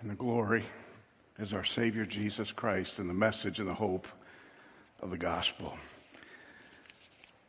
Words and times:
and 0.00 0.10
the 0.10 0.14
glory 0.14 0.64
is 1.38 1.52
our 1.52 1.64
Savior 1.64 2.04
Jesus 2.04 2.52
Christ 2.52 2.98
and 2.98 3.08
the 3.08 3.14
message 3.14 3.60
and 3.60 3.68
the 3.68 3.74
hope 3.74 4.06
of 5.02 5.10
the 5.10 5.18
gospel. 5.18 5.76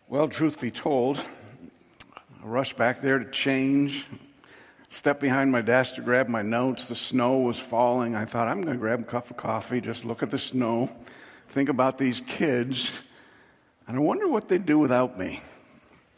Well, 0.08 0.28
truth 0.28 0.60
be 0.60 0.71
told, 0.71 1.20
I 1.20 2.46
rushed 2.46 2.78
back 2.78 3.02
there 3.02 3.20
to 3.20 3.29
change, 3.31 4.05
stepped 4.89 5.20
behind 5.20 5.52
my 5.52 5.62
desk 5.62 5.96
to 5.96 6.02
grab 6.02 6.29
my 6.29 6.42
notes. 6.42 6.88
The 6.88 6.96
snow 6.96 7.40
was 7.40 7.60
falling. 7.60 8.15
I 8.15 8.26
thought, 8.26 8.48
I'm 8.48 8.62
going 8.62 8.76
to 8.76 8.79
grab 8.79 9.02
a 9.02 9.04
cup 9.04 9.29
of 9.29 9.38
coffee, 9.38 9.82
just 9.82 10.06
look 10.06 10.24
at 10.24 10.32
the 10.32 10.40
snow, 10.40 10.90
think 11.50 11.70
about 11.70 11.98
these 11.98 12.22
kids, 12.22 13.02
and 13.88 13.98
I 13.98 14.00
wonder 14.00 14.28
what 14.28 14.48
they'd 14.48 14.66
do 14.66 14.79
without 14.79 15.18
me. 15.18 15.42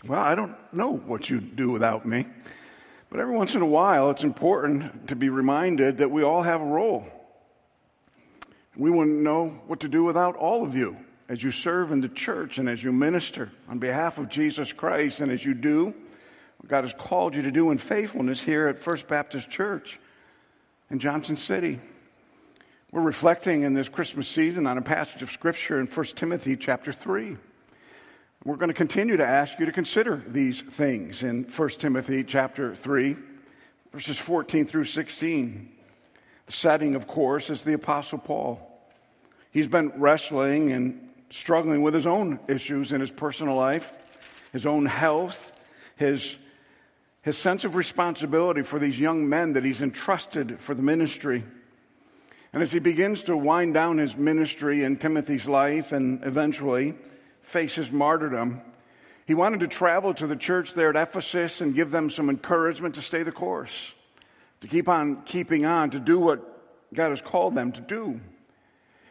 Well, 0.05 0.21
I 0.21 0.33
don't 0.35 0.55
know 0.73 0.97
what 0.97 1.29
you'd 1.29 1.55
do 1.55 1.71
without 1.71 2.05
me. 2.05 2.25
But 3.09 3.19
every 3.19 3.35
once 3.35 3.55
in 3.55 3.61
a 3.61 3.67
while, 3.67 4.11
it's 4.11 4.23
important 4.23 5.07
to 5.07 5.15
be 5.15 5.29
reminded 5.29 5.97
that 5.97 6.11
we 6.11 6.23
all 6.23 6.43
have 6.43 6.61
a 6.61 6.65
role. 6.65 7.07
We 8.75 8.91
wouldn't 8.91 9.21
know 9.21 9.49
what 9.67 9.79
to 9.81 9.89
do 9.89 10.03
without 10.03 10.35
all 10.35 10.63
of 10.63 10.75
you 10.75 10.95
as 11.27 11.43
you 11.43 11.51
serve 11.51 11.91
in 11.91 12.01
the 12.01 12.09
church 12.09 12.57
and 12.59 12.69
as 12.69 12.83
you 12.83 12.91
minister 12.91 13.51
on 13.67 13.79
behalf 13.79 14.17
of 14.17 14.29
Jesus 14.29 14.73
Christ 14.73 15.21
and 15.21 15.31
as 15.31 15.43
you 15.43 15.53
do 15.53 15.93
what 16.57 16.69
God 16.69 16.83
has 16.83 16.93
called 16.93 17.35
you 17.35 17.41
to 17.43 17.51
do 17.51 17.71
in 17.71 17.77
faithfulness 17.77 18.41
here 18.41 18.67
at 18.67 18.77
First 18.77 19.07
Baptist 19.07 19.49
Church 19.49 19.99
in 20.89 20.99
Johnson 20.99 21.37
City. 21.37 21.79
We're 22.91 23.01
reflecting 23.01 23.63
in 23.63 23.73
this 23.73 23.87
Christmas 23.87 24.27
season 24.27 24.65
on 24.65 24.77
a 24.77 24.81
passage 24.81 25.21
of 25.21 25.31
Scripture 25.31 25.79
in 25.79 25.87
1 25.87 26.05
Timothy 26.15 26.57
chapter 26.57 26.91
3. 26.91 27.37
We're 28.45 28.55
going 28.55 28.69
to 28.69 28.73
continue 28.73 29.17
to 29.17 29.27
ask 29.27 29.59
you 29.59 29.65
to 29.65 29.71
consider 29.73 30.23
these 30.25 30.61
things 30.61 31.23
in 31.23 31.43
1 31.43 31.69
Timothy 31.71 32.23
chapter 32.23 32.73
3, 32.73 33.17
verses 33.91 34.17
14 34.17 34.65
through 34.65 34.85
16. 34.85 35.69
The 36.45 36.51
setting, 36.53 36.95
of 36.95 37.05
course, 37.05 37.49
is 37.49 37.65
the 37.65 37.73
Apostle 37.73 38.17
Paul. 38.17 38.65
He's 39.51 39.67
been 39.67 39.91
wrestling 39.97 40.71
and 40.71 41.09
struggling 41.29 41.81
with 41.81 41.93
his 41.93 42.07
own 42.07 42.39
issues 42.47 42.93
in 42.93 43.01
his 43.01 43.11
personal 43.11 43.57
life, 43.57 44.47
his 44.53 44.65
own 44.65 44.85
health, 44.85 45.59
his, 45.97 46.37
his 47.21 47.37
sense 47.37 47.65
of 47.65 47.75
responsibility 47.75 48.61
for 48.61 48.79
these 48.79 48.97
young 48.97 49.27
men 49.27 49.51
that 49.51 49.65
he's 49.65 49.81
entrusted 49.81 50.61
for 50.61 50.73
the 50.73 50.81
ministry. 50.81 51.43
And 52.53 52.63
as 52.63 52.71
he 52.71 52.79
begins 52.79 53.23
to 53.23 53.35
wind 53.35 53.73
down 53.73 53.97
his 53.97 54.15
ministry 54.15 54.85
in 54.85 54.95
Timothy's 54.95 55.45
life 55.45 55.91
and 55.91 56.23
eventually 56.23 56.95
faces 57.49 57.91
martyrdom, 57.91 58.61
he 59.25 59.33
wanted 59.33 59.59
to 59.59 59.67
travel 59.67 60.13
to 60.15 60.25
the 60.25 60.35
church 60.35 60.73
there 60.73 60.89
at 60.89 60.95
Ephesus 60.95 61.61
and 61.61 61.75
give 61.75 61.91
them 61.91 62.09
some 62.09 62.29
encouragement 62.29 62.95
to 62.95 63.01
stay 63.01 63.23
the 63.23 63.31
course, 63.31 63.93
to 64.61 64.67
keep 64.67 64.87
on 64.87 65.23
keeping 65.23 65.65
on, 65.65 65.91
to 65.91 65.99
do 65.99 66.19
what 66.19 66.93
God 66.93 67.09
has 67.09 67.21
called 67.21 67.55
them 67.55 67.71
to 67.73 67.81
do. 67.81 68.19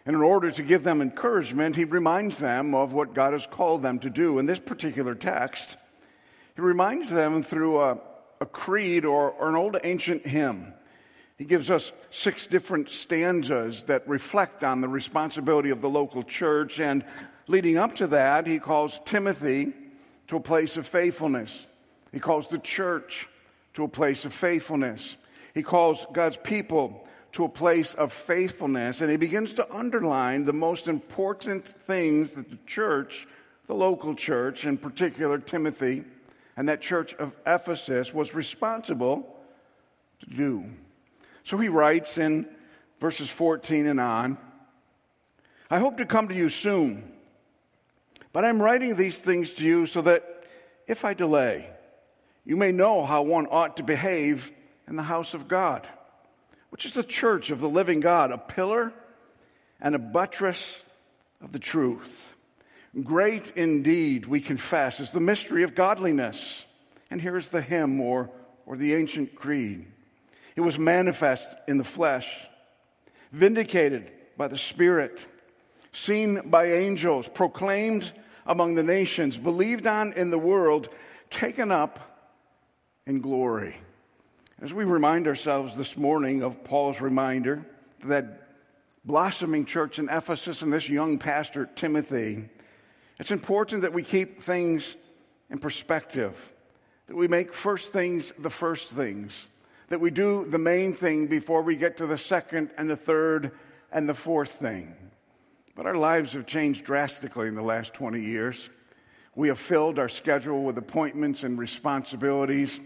And 0.06 0.17
in 0.17 0.22
order 0.22 0.50
to 0.50 0.62
give 0.62 0.84
them 0.84 1.03
encouragement, 1.03 1.77
he 1.77 1.84
reminds 1.84 2.39
them 2.39 2.75
of 2.75 2.92
what 2.92 3.14
God 3.14 3.33
has 3.33 3.47
called 3.47 3.83
them 3.83 3.98
to 4.00 4.11
do. 4.11 4.39
In 4.39 4.47
this 4.47 4.58
particular 4.58 5.14
text, 5.14 5.77
he 6.56 6.62
reminds 6.62 7.11
them 7.11 7.42
through 7.42 7.80
a, 7.80 7.98
a 8.41 8.47
creed 8.47 9.05
or, 9.05 9.30
or 9.33 9.50
an 9.50 9.55
old 9.55 9.77
ancient 9.84 10.27
hymn. 10.27 10.73
He 11.36 11.45
gives 11.45 11.70
us 11.70 11.92
six 12.11 12.48
different 12.48 12.89
stanzas 12.91 13.84
that 13.84 14.08
reflect 14.08 14.64
on 14.64 14.80
the 14.80 14.89
responsibility 14.89 15.70
of 15.70 15.80
the 15.80 15.89
local 15.89 16.25
church 16.25 16.80
and 16.80 17.05
leading 17.49 17.77
up 17.77 17.97
to 17.97 18.07
that, 18.09 18.47
he 18.47 18.59
calls 18.59 19.01
Timothy 19.05 19.73
to 20.29 20.37
a 20.37 20.41
place 20.41 20.77
of 20.77 20.87
faithfulness. 20.87 21.67
He 22.13 22.21
calls 22.21 22.49
the 22.49 22.59
church 22.59 23.29
to 23.75 23.85
a 23.85 23.89
place 23.89 24.25
of 24.25 24.33
faithfulness. 24.33 25.17
He 25.55 25.63
calls 25.63 26.07
God's 26.13 26.37
people 26.37 27.07
to 27.33 27.45
a 27.45 27.49
place 27.49 27.95
of 27.95 28.13
faithfulness. 28.13 29.01
And 29.01 29.11
he 29.11 29.17
begins 29.17 29.55
to 29.55 29.75
underline 29.75 30.45
the 30.45 30.53
most 30.53 30.89
important 30.89 31.67
things 31.67 32.35
that 32.35 32.51
the 32.51 32.59
church, 32.67 33.27
the 33.67 33.75
local 33.75 34.14
church, 34.14 34.64
in 34.64 34.79
particular 34.79 35.39
Timothy, 35.39 36.05
and 36.57 36.69
that 36.69 36.81
church 36.81 37.14
of 37.14 37.37
Ephesus 37.47 38.13
was 38.13 38.35
responsible 38.35 39.37
to 40.20 40.27
do. 40.27 40.64
So 41.45 41.57
he 41.57 41.69
writes 41.69 42.19
in 42.19 42.48
verses 43.01 43.31
14 43.31 43.87
and 43.87 44.01
on 44.01 44.39
I 45.70 45.79
hope 45.79 45.98
to 45.98 46.07
come 46.07 46.29
to 46.29 46.35
you 46.35 46.48
soon 46.48 47.13
but 48.33 48.44
I'm 48.44 48.62
writing 48.62 48.94
these 48.94 49.18
things 49.18 49.55
to 49.55 49.64
you 49.64 49.86
so 49.86 50.02
that 50.02 50.44
if 50.86 51.05
I 51.05 51.14
delay, 51.14 51.70
you 52.44 52.56
may 52.56 52.72
know 52.72 53.05
how 53.05 53.22
one 53.22 53.46
ought 53.46 53.77
to 53.77 53.83
behave 53.83 54.52
in 54.86 54.96
the 54.96 55.02
house 55.02 55.34
of 55.34 55.48
God, 55.48 55.86
which 56.70 56.84
is 56.84 56.94
the 56.94 57.05
church 57.05 57.50
of 57.50 57.61
the 57.61 57.68
living 57.68 58.00
God, 58.00 58.30
a 58.30 58.39
pillar 58.39 58.92
and 59.80 59.94
a 59.94 59.98
buttress 59.98 60.78
of 61.42 61.52
the 61.52 61.58
truth. 61.58 62.34
Great 63.05 63.52
indeed, 63.55 64.27
we 64.27 64.40
confess, 64.40 64.98
is 64.98 65.10
the 65.10 65.20
mystery 65.20 65.62
of 65.62 65.74
godliness. 65.74 66.64
And 67.10 67.20
here's 67.20 67.50
the 67.50 67.62
hymn 67.62 68.00
or, 68.00 68.30
or 68.66 68.77
the 68.77 68.95
ancient 68.95 69.34
creed 69.34 69.86
it 70.56 70.62
was 70.62 70.78
manifest 70.78 71.56
in 71.68 71.78
the 71.78 71.84
flesh, 71.84 72.46
vindicated 73.30 74.10
by 74.36 74.48
the 74.48 74.58
Spirit 74.58 75.24
seen 75.93 76.51
by 76.51 76.67
angels, 76.67 77.29
proclaimed 77.29 78.13
among 78.47 78.75
the 78.75 78.83
nations, 78.83 79.37
believed 79.37 79.87
on 79.87 80.13
in 80.15 80.31
the 80.31 80.39
world, 80.39 80.89
taken 81.31 81.71
up 81.71 82.27
in 83.07 83.21
glory. 83.21 83.77
As 84.61 84.75
we 84.75 84.85
remind 84.85 85.27
ourselves 85.27 85.77
this 85.77 85.97
morning 85.97 86.43
of 86.43 86.65
Paul's 86.65 87.01
reminder 87.01 87.65
that 88.05 88.49
blossoming 89.05 89.65
church 89.65 89.99
in 89.99 90.09
Ephesus 90.09 90.63
and 90.63 90.73
this 90.73 90.89
young 90.89 91.19
pastor, 91.19 91.69
Timothy, 91.75 92.49
it's 93.19 93.31
important 93.31 93.83
that 93.83 93.93
we 93.93 94.03
keep 94.03 94.43
things 94.43 94.97
in 95.51 95.59
perspective, 95.59 96.53
that 97.07 97.17
we 97.17 97.29
make 97.29 97.55
first 97.55 97.93
things 97.93 98.33
the 98.39 98.51
first 98.51 98.93
things, 98.93 99.49
that 99.89 100.01
we 100.01 100.11
do 100.11 100.45
the 100.45 100.59
main 100.59 100.93
thing 100.93 101.27
before 101.27 101.63
we 101.63 101.77
get 101.77 101.97
to 101.99 102.07
the 102.07 102.19
second 102.19 102.70
and 102.77 102.91
the 102.91 102.97
third 102.97 103.53
and 103.91 104.09
the 104.09 104.15
fourth 104.15 104.51
thing. 104.51 104.95
But 105.78 105.86
our 105.86 105.94
lives 105.94 106.33
have 106.33 106.44
changed 106.44 106.84
drastically 106.84 107.46
in 107.46 107.55
the 107.55 107.62
last 107.62 107.94
20 107.94 108.20
years. 108.20 108.68
We 109.36 109.46
have 109.46 109.61
filled 109.61 110.00
our 110.00 110.08
schedule 110.08 110.64
with 110.64 110.77
appointments 110.77 111.44
and 111.44 111.56
responsibilities. 111.56 112.80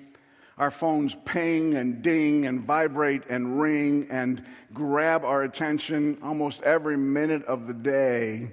Our 0.59 0.71
phones 0.71 1.17
ping 1.25 1.73
and 1.73 2.03
ding 2.03 2.45
and 2.45 2.61
vibrate 2.61 3.23
and 3.31 3.59
ring 3.59 4.09
and 4.11 4.45
grab 4.75 5.25
our 5.25 5.43
attention 5.43 6.19
almost 6.23 6.63
every 6.65 6.99
minute 6.99 7.45
of 7.45 7.67
the 7.67 7.73
day. 7.73 8.53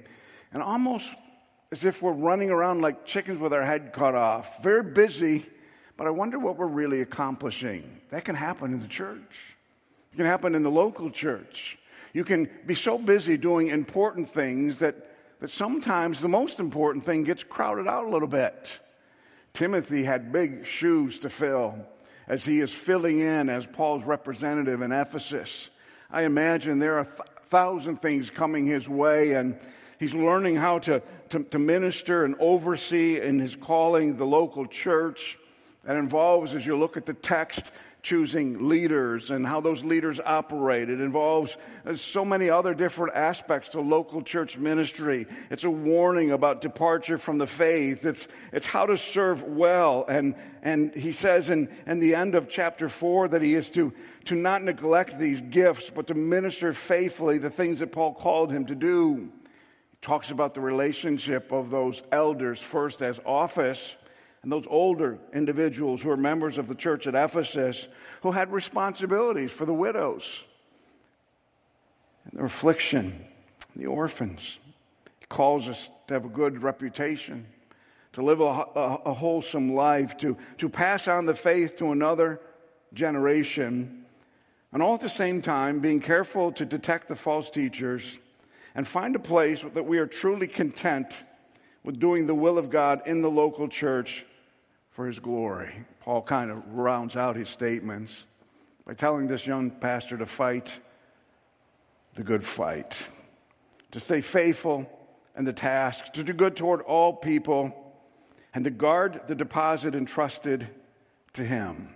And 0.53 0.63
almost 0.63 1.13
as 1.73 1.83
if 1.83 2.01
we're 2.01 2.13
running 2.13 2.49
around 2.49 2.79
like 2.79 3.05
chickens 3.05 3.39
with 3.39 3.51
our 3.51 3.65
head 3.65 3.91
cut 3.91 4.15
off. 4.15 4.63
Very 4.63 4.83
busy, 4.83 5.45
but 5.97 6.07
I 6.07 6.11
wonder 6.11 6.39
what 6.39 6.55
we're 6.55 6.65
really 6.65 7.01
accomplishing. 7.01 7.99
That 8.09 8.23
can 8.23 8.35
happen 8.35 8.71
in 8.71 8.79
the 8.79 8.87
church, 8.87 9.57
it 10.13 10.15
can 10.15 10.25
happen 10.25 10.55
in 10.55 10.63
the 10.63 10.71
local 10.71 11.11
church. 11.11 11.77
You 12.13 12.23
can 12.23 12.49
be 12.65 12.75
so 12.75 12.97
busy 12.97 13.37
doing 13.37 13.67
important 13.67 14.29
things 14.29 14.79
that, 14.79 14.95
that 15.39 15.49
sometimes 15.49 16.21
the 16.21 16.29
most 16.29 16.59
important 16.59 17.03
thing 17.03 17.23
gets 17.23 17.43
crowded 17.43 17.87
out 17.87 18.05
a 18.05 18.09
little 18.09 18.27
bit. 18.27 18.79
Timothy 19.53 20.03
had 20.03 20.31
big 20.31 20.65
shoes 20.65 21.19
to 21.19 21.29
fill 21.29 21.85
as 22.27 22.45
he 22.45 22.59
is 22.59 22.71
filling 22.71 23.19
in 23.19 23.49
as 23.49 23.65
Paul's 23.65 24.03
representative 24.05 24.81
in 24.81 24.91
Ephesus. 24.91 25.69
I 26.11 26.23
imagine 26.23 26.79
there 26.79 26.95
are 26.95 27.01
a 27.01 27.05
th- 27.05 27.19
thousand 27.43 28.01
things 28.01 28.29
coming 28.29 28.65
his 28.65 28.87
way, 28.87 29.33
and 29.33 29.57
he's 29.99 30.13
learning 30.13 30.55
how 30.55 30.79
to, 30.79 31.01
to, 31.29 31.43
to 31.43 31.59
minister 31.59 32.23
and 32.25 32.35
oversee 32.39 33.19
in 33.19 33.39
his 33.39 33.55
calling 33.55 34.15
the 34.15 34.25
local 34.25 34.65
church. 34.67 35.37
That 35.83 35.97
involves, 35.97 36.53
as 36.53 36.65
you 36.65 36.77
look 36.77 36.97
at 36.97 37.05
the 37.07 37.15
text, 37.15 37.71
choosing 38.01 38.69
leaders 38.69 39.29
and 39.29 39.45
how 39.45 39.59
those 39.59 39.83
leaders 39.83 40.21
operate. 40.25 40.89
It 40.89 41.01
involves 41.01 41.57
uh, 41.85 41.95
so 41.95 42.23
many 42.23 42.49
other 42.49 42.73
different 42.73 43.15
aspects 43.15 43.69
to 43.69 43.81
local 43.81 44.21
church 44.21 44.57
ministry. 44.57 45.27
It's 45.49 45.65
a 45.65 45.69
warning 45.69 46.31
about 46.31 46.61
departure 46.61 47.17
from 47.17 47.39
the 47.39 47.47
faith. 47.47 48.05
It's, 48.05 48.27
it's 48.53 48.65
how 48.65 48.85
to 48.85 48.97
serve 48.97 49.43
well. 49.43 50.05
And, 50.07 50.35
and 50.61 50.95
he 50.95 51.11
says 51.11 51.49
in, 51.49 51.67
in 51.85 51.99
the 51.99 52.15
end 52.15 52.35
of 52.35 52.47
chapter 52.47 52.87
four 52.87 53.27
that 53.27 53.41
he 53.41 53.53
is 53.53 53.69
to, 53.71 53.93
to 54.25 54.35
not 54.35 54.63
neglect 54.63 55.19
these 55.19 55.41
gifts, 55.41 55.89
but 55.89 56.07
to 56.07 56.13
minister 56.13 56.71
faithfully 56.71 57.37
the 57.37 57.49
things 57.49 57.79
that 57.79 57.91
Paul 57.91 58.13
called 58.13 58.51
him 58.51 58.65
to 58.67 58.75
do. 58.75 59.29
He 59.91 59.97
talks 59.99 60.31
about 60.31 60.53
the 60.53 60.61
relationship 60.61 61.51
of 61.51 61.69
those 61.69 62.01
elders 62.13 62.61
first 62.61 63.01
as 63.01 63.19
office 63.25 63.97
and 64.41 64.51
those 64.51 64.67
older 64.67 65.17
individuals 65.33 66.01
who 66.01 66.09
are 66.09 66.17
members 66.17 66.57
of 66.57 66.67
the 66.67 66.75
church 66.75 67.07
at 67.07 67.15
Ephesus 67.15 67.87
who 68.21 68.31
had 68.31 68.51
responsibilities 68.51 69.51
for 69.51 69.65
the 69.65 69.73
widows 69.73 70.45
and 72.25 72.39
their 72.39 72.45
affliction, 72.45 73.25
the 73.75 73.87
orphans. 73.87 74.59
He 75.19 75.25
calls 75.27 75.67
us 75.67 75.89
to 76.07 76.13
have 76.13 76.25
a 76.25 76.29
good 76.29 76.63
reputation, 76.63 77.45
to 78.13 78.21
live 78.21 78.39
a, 78.39 78.43
a, 78.43 79.01
a 79.05 79.13
wholesome 79.13 79.73
life, 79.73 80.17
to, 80.17 80.37
to 80.57 80.69
pass 80.69 81.07
on 81.07 81.25
the 81.25 81.35
faith 81.35 81.77
to 81.77 81.91
another 81.91 82.39
generation. 82.93 84.05
And 84.71 84.81
all 84.81 84.95
at 84.95 85.01
the 85.01 85.09
same 85.09 85.41
time, 85.41 85.79
being 85.79 85.99
careful 85.99 86.51
to 86.53 86.65
detect 86.65 87.07
the 87.07 87.15
false 87.15 87.49
teachers 87.49 88.19
and 88.73 88.87
find 88.87 89.15
a 89.15 89.19
place 89.19 89.63
that 89.63 89.85
we 89.85 89.97
are 89.97 90.07
truly 90.07 90.47
content 90.47 91.13
with 91.83 91.99
doing 91.99 92.27
the 92.27 92.35
will 92.35 92.57
of 92.57 92.69
God 92.69 93.01
in 93.05 93.21
the 93.21 93.31
local 93.31 93.67
church 93.67 94.25
for 94.99 95.07
his 95.07 95.19
glory. 95.19 95.73
Paul 96.01 96.21
kind 96.21 96.51
of 96.51 96.73
rounds 96.73 97.15
out 97.15 97.37
his 97.37 97.47
statements 97.47 98.25
by 98.85 98.93
telling 98.93 99.27
this 99.27 99.47
young 99.47 99.71
pastor 99.71 100.17
to 100.17 100.25
fight 100.25 100.77
the 102.15 102.21
good 102.21 102.43
fight, 102.43 103.07
to 103.91 103.99
stay 104.01 104.19
faithful 104.19 104.91
in 105.37 105.45
the 105.45 105.53
task, 105.53 106.11
to 106.11 106.23
do 106.25 106.33
good 106.33 106.57
toward 106.57 106.81
all 106.81 107.13
people, 107.13 107.93
and 108.53 108.65
to 108.65 108.69
guard 108.69 109.21
the 109.27 109.35
deposit 109.35 109.95
entrusted 109.95 110.67
to 111.31 111.45
him. 111.45 111.93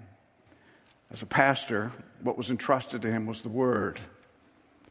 As 1.12 1.22
a 1.22 1.26
pastor, 1.26 1.92
what 2.22 2.38
was 2.38 2.50
entrusted 2.50 3.02
to 3.02 3.12
him 3.12 3.26
was 3.26 3.42
the 3.42 3.50
word. 3.50 4.00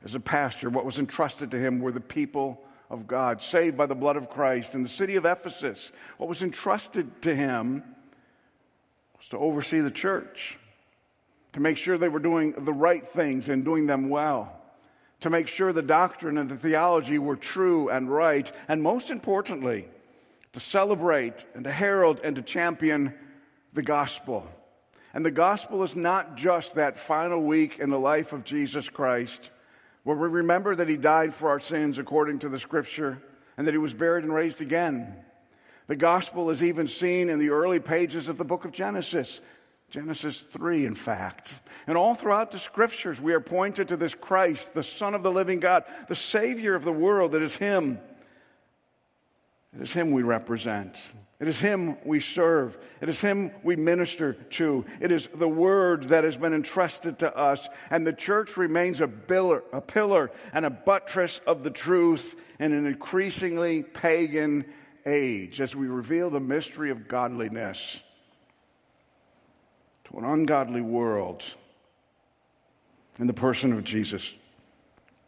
As 0.05 0.15
a 0.15 0.21
pastor, 0.21 0.69
what 0.69 0.85
was 0.85 0.99
entrusted 0.99 1.51
to 1.53 1.59
him 1.59 1.81
were 1.81 1.93
the 1.93 1.99
people 1.99 2.63
of 2.91 3.07
God, 3.07 3.41
saved 3.41 3.79
by 3.79 3.87
the 3.87 3.95
blood 3.95 4.17
of 4.17 4.29
Christ. 4.29 4.75
In 4.75 4.83
the 4.83 4.89
city 4.91 5.17
of 5.17 5.25
Ephesus, 5.25 5.93
what 6.19 6.29
was 6.29 6.43
entrusted 6.43 7.23
to 7.23 7.35
him 7.35 7.83
to 9.31 9.39
oversee 9.39 9.81
the 9.81 9.91
church, 9.91 10.59
to 11.53 11.61
make 11.61 11.77
sure 11.77 11.99
they 11.99 12.09
were 12.09 12.19
doing 12.19 12.55
the 12.59 12.73
right 12.73 13.05
things 13.05 13.49
and 13.49 13.65
doing 13.65 13.87
them 13.87 14.09
well, 14.09 14.61
to 15.21 15.31
make 15.31 15.49
sure 15.49 15.73
the 15.73 15.83
doctrine 15.83 16.39
and 16.39 16.49
the 16.49 16.57
theology 16.57 17.19
were 17.19 17.37
true 17.37 17.89
and 17.89 18.11
right, 18.11 18.51
and 18.69 18.83
most 18.83 19.11
importantly, 19.11 19.87
to 20.53 20.61
celebrate 20.61 21.47
and 21.55 21.65
to 21.65 21.71
herald 21.71 22.21
and 22.25 22.37
to 22.37 22.43
champion 22.43 23.15
the 23.73 23.83
gospel. 23.83 24.47
And 25.15 25.25
the 25.25 25.31
gospel 25.31 25.83
is 25.83 25.95
not 25.95 26.37
just 26.37 26.75
that 26.75 26.99
final 26.99 27.43
week 27.43 27.79
in 27.79 27.91
the 27.91 27.99
life 27.99 28.33
of 28.33 28.45
Jesus 28.45 28.89
Christ 28.89 29.51
where 30.05 30.17
we 30.17 30.29
remember 30.29 30.75
that 30.75 30.89
he 30.89 30.97
died 30.97 31.33
for 31.33 31.49
our 31.49 31.61
sins 31.61 31.99
according 31.99 32.41
to 32.41 32.49
the 32.49 32.59
scripture 32.59 33.23
and 33.57 33.67
that 33.67 33.75
he 33.75 33.79
was 33.79 33.95
buried 33.95 34.25
and 34.25 34.35
raised 34.35 34.61
again. 34.61 35.15
The 35.93 35.97
gospel 35.97 36.49
is 36.49 36.65
even 36.65 36.89
seen 36.89 37.29
in 37.29 37.39
the 37.39 37.51
early 37.51 37.79
pages 37.79 38.31
of 38.31 38.39
the 38.39 38.47
book 38.47 38.65
of 38.65 38.73
Genesis. 38.73 39.43
Genesis 39.91 40.41
3, 40.41 40.87
in 40.87 40.95
fact. 40.95 41.61
And 41.87 41.99
all 41.99 42.15
throughout 42.15 42.51
the 42.51 42.59
scriptures, 42.59 43.21
we 43.21 43.35
are 43.35 43.41
pointed 43.41 43.89
to 43.89 43.99
this 43.99 44.15
Christ, 44.15 44.73
the 44.73 44.83
Son 44.83 45.15
of 45.15 45.23
the 45.23 45.31
living 45.31 45.61
God, 45.61 45.85
the 46.09 46.15
Savior 46.15 46.75
of 46.75 46.85
the 46.85 46.93
world. 46.93 47.33
That 47.33 47.43
is 47.43 47.57
Him. 47.57 47.99
It 49.77 49.83
is 49.83 49.93
Him 49.93 50.13
we 50.13 50.23
represent. 50.23 50.99
It 51.39 51.47
is 51.47 51.61
Him 51.61 51.99
we 52.07 52.21
serve. 52.21 52.79
It 53.03 53.11
is 53.11 53.21
Him 53.21 53.51
we 53.63 53.77
minister 53.77 54.33
to. 54.33 54.87
It 54.99 55.13
is 55.13 55.27
the 55.27 55.47
Word 55.47 56.05
that 56.05 56.25
has 56.25 56.39
been 56.39 56.55
entrusted 56.55 57.19
to 57.19 57.37
us. 57.37 57.69
And 57.91 58.07
the 58.07 58.15
church 58.15 58.57
remains 58.57 59.03
a 59.03 59.11
a 59.73 59.81
pillar 59.83 60.31
and 60.55 60.65
a 60.65 60.71
buttress 60.71 61.43
of 61.47 61.63
the 61.63 61.71
truth 61.71 62.41
in 62.59 62.73
an 62.73 62.87
increasingly 62.87 63.83
pagan 63.83 64.65
age 65.07 65.61
as 65.61 65.75
we 65.75 65.87
reveal 65.87 66.31
the 66.31 66.41
mystery 66.41 66.91
of 66.91 67.09
godliness 67.09 68.03
to 70.05 70.19
an 70.19 70.25
ungodly 70.25 70.81
world 70.81 71.43
in 73.19 73.27
the 73.27 73.33
person 73.33 73.73
of 73.73 73.85
Jesus 73.85 74.35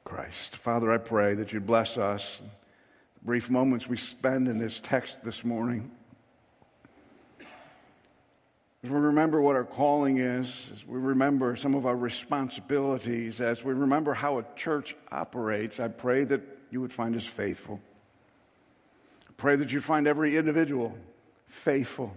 Christ. 0.05 0.57
Father, 0.57 0.93
I 0.93 0.99
pray 0.99 1.35
that 1.35 1.53
you'd 1.53 1.67
bless 1.67 1.97
us. 1.97 2.43
The 3.19 3.25
brief 3.25 3.51
moments 3.51 3.89
we 3.89 3.97
spend 3.97 4.49
in 4.49 4.59
this 4.59 4.81
text 4.81 5.25
this 5.25 5.45
morning. 5.45 5.91
As 8.83 8.91
we 8.91 8.99
remember 8.99 9.41
what 9.41 9.57
our 9.57 9.65
calling 9.65 10.19
is, 10.19 10.71
as 10.75 10.87
we 10.87 10.99
remember 10.99 11.57
some 11.57 11.75
of 11.75 11.87
our 11.87 11.97
responsibilities, 11.97 13.41
as 13.41 13.65
we 13.65 13.73
remember 13.73 14.13
how 14.13 14.39
a 14.39 14.45
church 14.57 14.95
operates, 15.11 15.81
I 15.81 15.89
pray 15.89 16.25
that 16.25 16.43
you 16.71 16.83
would 16.83 16.93
find 16.93 17.17
us 17.17 17.25
faithful. 17.25 17.81
Pray 19.37 19.57
that 19.57 19.73
you'd 19.73 19.85
find 19.85 20.07
every 20.07 20.37
individual 20.37 20.97
faithful. 21.47 22.15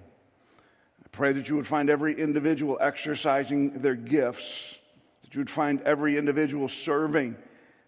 I 1.04 1.08
pray 1.12 1.34
that 1.34 1.50
you 1.50 1.56
would 1.56 1.68
find 1.68 1.90
every 1.90 2.20
individual 2.20 2.78
exercising 2.82 3.82
their 3.82 3.96
gifts, 3.96 4.78
that 5.24 5.34
you 5.34 5.42
would 5.42 5.50
find 5.50 5.82
every 5.82 6.18
individual 6.18 6.68
serving 6.68 7.36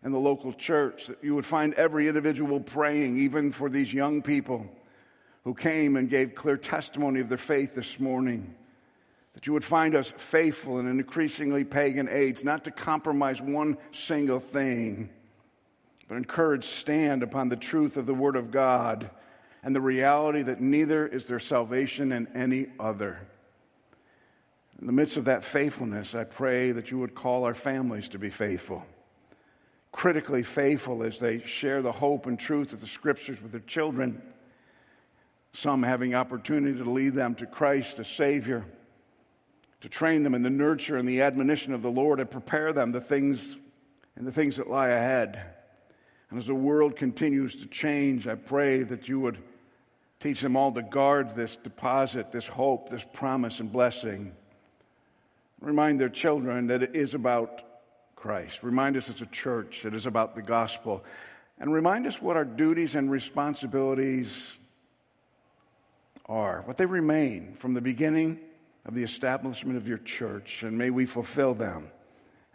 in 0.03 0.11
the 0.11 0.19
local 0.19 0.53
church, 0.53 1.07
that 1.07 1.23
you 1.23 1.35
would 1.35 1.45
find 1.45 1.73
every 1.75 2.07
individual 2.07 2.59
praying, 2.59 3.17
even 3.17 3.51
for 3.51 3.69
these 3.69 3.93
young 3.93 4.21
people 4.21 4.69
who 5.43 5.53
came 5.53 5.95
and 5.97 6.09
gave 6.09 6.35
clear 6.35 6.57
testimony 6.57 7.19
of 7.19 7.29
their 7.29 7.37
faith 7.37 7.75
this 7.75 7.99
morning 7.99 8.55
that 9.39 9.47
you 9.47 9.53
would 9.53 9.63
find 9.63 9.95
us 9.95 10.11
faithful 10.11 10.79
in 10.79 10.87
an 10.87 10.99
increasingly 10.99 11.63
pagan 11.63 12.09
age, 12.09 12.43
not 12.43 12.65
to 12.65 12.71
compromise 12.71 13.41
one 13.41 13.77
single 13.91 14.39
thing, 14.41 15.09
but 16.09 16.15
encourage 16.15 16.65
stand 16.65 17.23
upon 17.23 17.47
the 17.47 17.55
truth 17.55 17.95
of 17.95 18.05
the 18.05 18.13
Word 18.13 18.35
of 18.35 18.51
God 18.51 19.09
and 19.63 19.75
the 19.75 19.81
reality 19.81 20.41
that 20.43 20.61
neither 20.61 21.07
is 21.07 21.27
there 21.27 21.39
salvation 21.39 22.11
in 22.11 22.27
any 22.35 22.67
other. 22.79 23.19
In 24.79 24.87
the 24.87 24.93
midst 24.93 25.17
of 25.17 25.25
that 25.25 25.43
faithfulness, 25.43 26.15
I 26.15 26.23
pray 26.23 26.71
that 26.71 26.91
you 26.91 26.99
would 26.99 27.15
call 27.15 27.43
our 27.43 27.53
families 27.53 28.09
to 28.09 28.19
be 28.19 28.29
faithful, 28.29 28.85
critically 29.91 30.43
faithful 30.43 31.03
as 31.03 31.19
they 31.19 31.39
share 31.39 31.81
the 31.81 31.91
hope 31.91 32.25
and 32.25 32.39
truth 32.39 32.71
of 32.71 32.79
the 32.79 32.87
Scriptures 32.87 33.41
with 33.41 33.51
their 33.51 33.61
children, 33.61 34.21
some 35.51 35.83
having 35.83 36.15
opportunity 36.15 36.77
to 36.77 36.89
lead 36.89 37.13
them 37.13 37.35
to 37.35 37.45
Christ 37.45 37.99
as 37.99 38.07
Savior 38.07 38.65
to 39.81 39.89
train 39.89 40.23
them 40.23 40.35
in 40.35 40.43
the 40.43 40.49
nurture 40.49 40.97
and 40.97 41.07
the 41.07 41.21
admonition 41.21 41.73
of 41.73 41.81
the 41.81 41.91
Lord 41.91 42.19
and 42.19 42.29
prepare 42.29 42.73
them 42.73 42.91
the 42.91 43.01
things 43.01 43.57
and 44.15 44.27
the 44.27 44.31
things 44.31 44.57
that 44.57 44.69
lie 44.69 44.89
ahead. 44.89 45.41
And 46.29 46.37
as 46.37 46.47
the 46.47 46.55
world 46.55 46.95
continues 46.95 47.55
to 47.57 47.67
change, 47.67 48.27
I 48.27 48.35
pray 48.35 48.83
that 48.83 49.07
you 49.07 49.19
would 49.21 49.37
teach 50.19 50.41
them 50.41 50.55
all 50.55 50.71
to 50.71 50.81
guard 50.81 51.35
this 51.35 51.55
deposit, 51.55 52.31
this 52.31 52.47
hope, 52.47 52.89
this 52.89 53.05
promise 53.13 53.59
and 53.59 53.71
blessing. 53.71 54.33
Remind 55.61 55.99
their 55.99 56.09
children 56.09 56.67
that 56.67 56.83
it 56.83 56.95
is 56.95 57.13
about 57.13 57.63
Christ. 58.15 58.63
Remind 58.63 58.97
us 58.97 59.09
it's 59.09 59.21
a 59.21 59.25
church 59.27 59.85
it 59.85 59.93
is 59.93 60.05
about 60.05 60.35
the 60.35 60.41
gospel. 60.41 61.03
And 61.59 61.73
remind 61.73 62.07
us 62.07 62.21
what 62.21 62.37
our 62.37 62.45
duties 62.45 62.95
and 62.95 63.11
responsibilities 63.11 64.57
are, 66.25 66.61
what 66.61 66.77
they 66.77 66.85
remain 66.85 67.53
from 67.55 67.73
the 67.73 67.81
beginning 67.81 68.39
of 68.85 68.95
the 68.95 69.03
establishment 69.03 69.77
of 69.77 69.87
your 69.87 69.97
church, 69.97 70.63
and 70.63 70.77
may 70.77 70.89
we 70.89 71.05
fulfill 71.05 71.53
them 71.53 71.89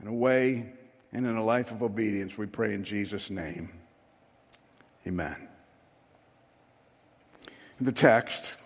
in 0.00 0.06
a 0.06 0.12
way 0.12 0.72
and 1.12 1.26
in 1.26 1.36
a 1.36 1.44
life 1.44 1.70
of 1.70 1.82
obedience. 1.82 2.38
We 2.38 2.46
pray 2.46 2.74
in 2.74 2.84
Jesus' 2.84 3.30
name. 3.30 3.70
Amen. 5.06 5.53
The 7.84 7.92
text, 7.92 8.56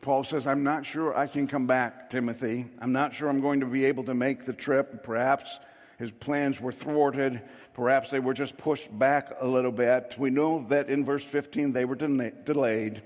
Paul 0.00 0.24
says, 0.24 0.44
I'm 0.44 0.64
not 0.64 0.84
sure 0.84 1.16
I 1.16 1.28
can 1.28 1.46
come 1.46 1.68
back, 1.68 2.10
Timothy. 2.10 2.66
I'm 2.80 2.90
not 2.90 3.14
sure 3.14 3.28
I'm 3.28 3.40
going 3.40 3.60
to 3.60 3.66
be 3.66 3.84
able 3.84 4.02
to 4.04 4.14
make 4.14 4.44
the 4.44 4.52
trip. 4.52 5.04
Perhaps 5.04 5.60
his 6.00 6.10
plans 6.10 6.60
were 6.60 6.72
thwarted. 6.72 7.42
Perhaps 7.74 8.10
they 8.10 8.18
were 8.18 8.34
just 8.34 8.58
pushed 8.58 8.98
back 8.98 9.30
a 9.38 9.46
little 9.46 9.70
bit. 9.70 10.16
We 10.18 10.30
know 10.30 10.66
that 10.68 10.88
in 10.88 11.04
verse 11.04 11.22
15 11.22 11.72
they 11.72 11.84
were 11.84 11.94
delayed. 11.94 13.02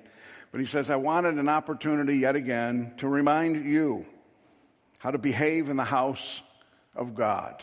But 0.50 0.60
he 0.60 0.66
says, 0.66 0.88
I 0.88 0.96
wanted 0.96 1.34
an 1.34 1.50
opportunity 1.50 2.16
yet 2.16 2.36
again 2.36 2.94
to 2.96 3.06
remind 3.06 3.66
you 3.66 4.06
how 4.96 5.10
to 5.10 5.18
behave 5.18 5.68
in 5.68 5.76
the 5.76 5.84
house 5.84 6.40
of 6.96 7.14
God. 7.14 7.62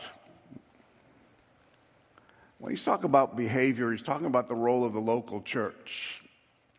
When 2.59 2.69
he's 2.69 2.85
talking 2.85 3.05
about 3.05 3.35
behavior, 3.35 3.89
he's 3.89 4.03
talking 4.03 4.27
about 4.27 4.47
the 4.47 4.53
role 4.53 4.85
of 4.85 4.93
the 4.93 5.01
local 5.01 5.41
church. 5.41 6.21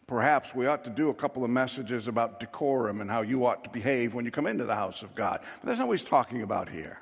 Perhaps 0.07 0.55
we 0.55 0.67
ought 0.67 0.85
to 0.85 0.91
do 0.91 1.11
a 1.11 1.15
couple 1.15 1.45
of 1.45 1.51
messages 1.51 2.09
about 2.09 2.41
decorum 2.41 3.01
and 3.01 3.11
how 3.11 3.23
you 3.23 3.47
ought 3.47 3.65
to 3.65 3.71
behave 3.71 4.15
when 4.15 4.25
you 4.25 4.31
come 4.31 4.47
into 4.47 4.65
the 4.65 4.75
house 4.75 5.03
of 5.03 5.15
God. 5.15 5.41
But 5.61 5.69
that's 5.69 5.79
not 5.79 5.89
what 5.89 5.99
he's 5.99 6.09
talking 6.09 6.43
about 6.43 6.69
here. 6.69 7.01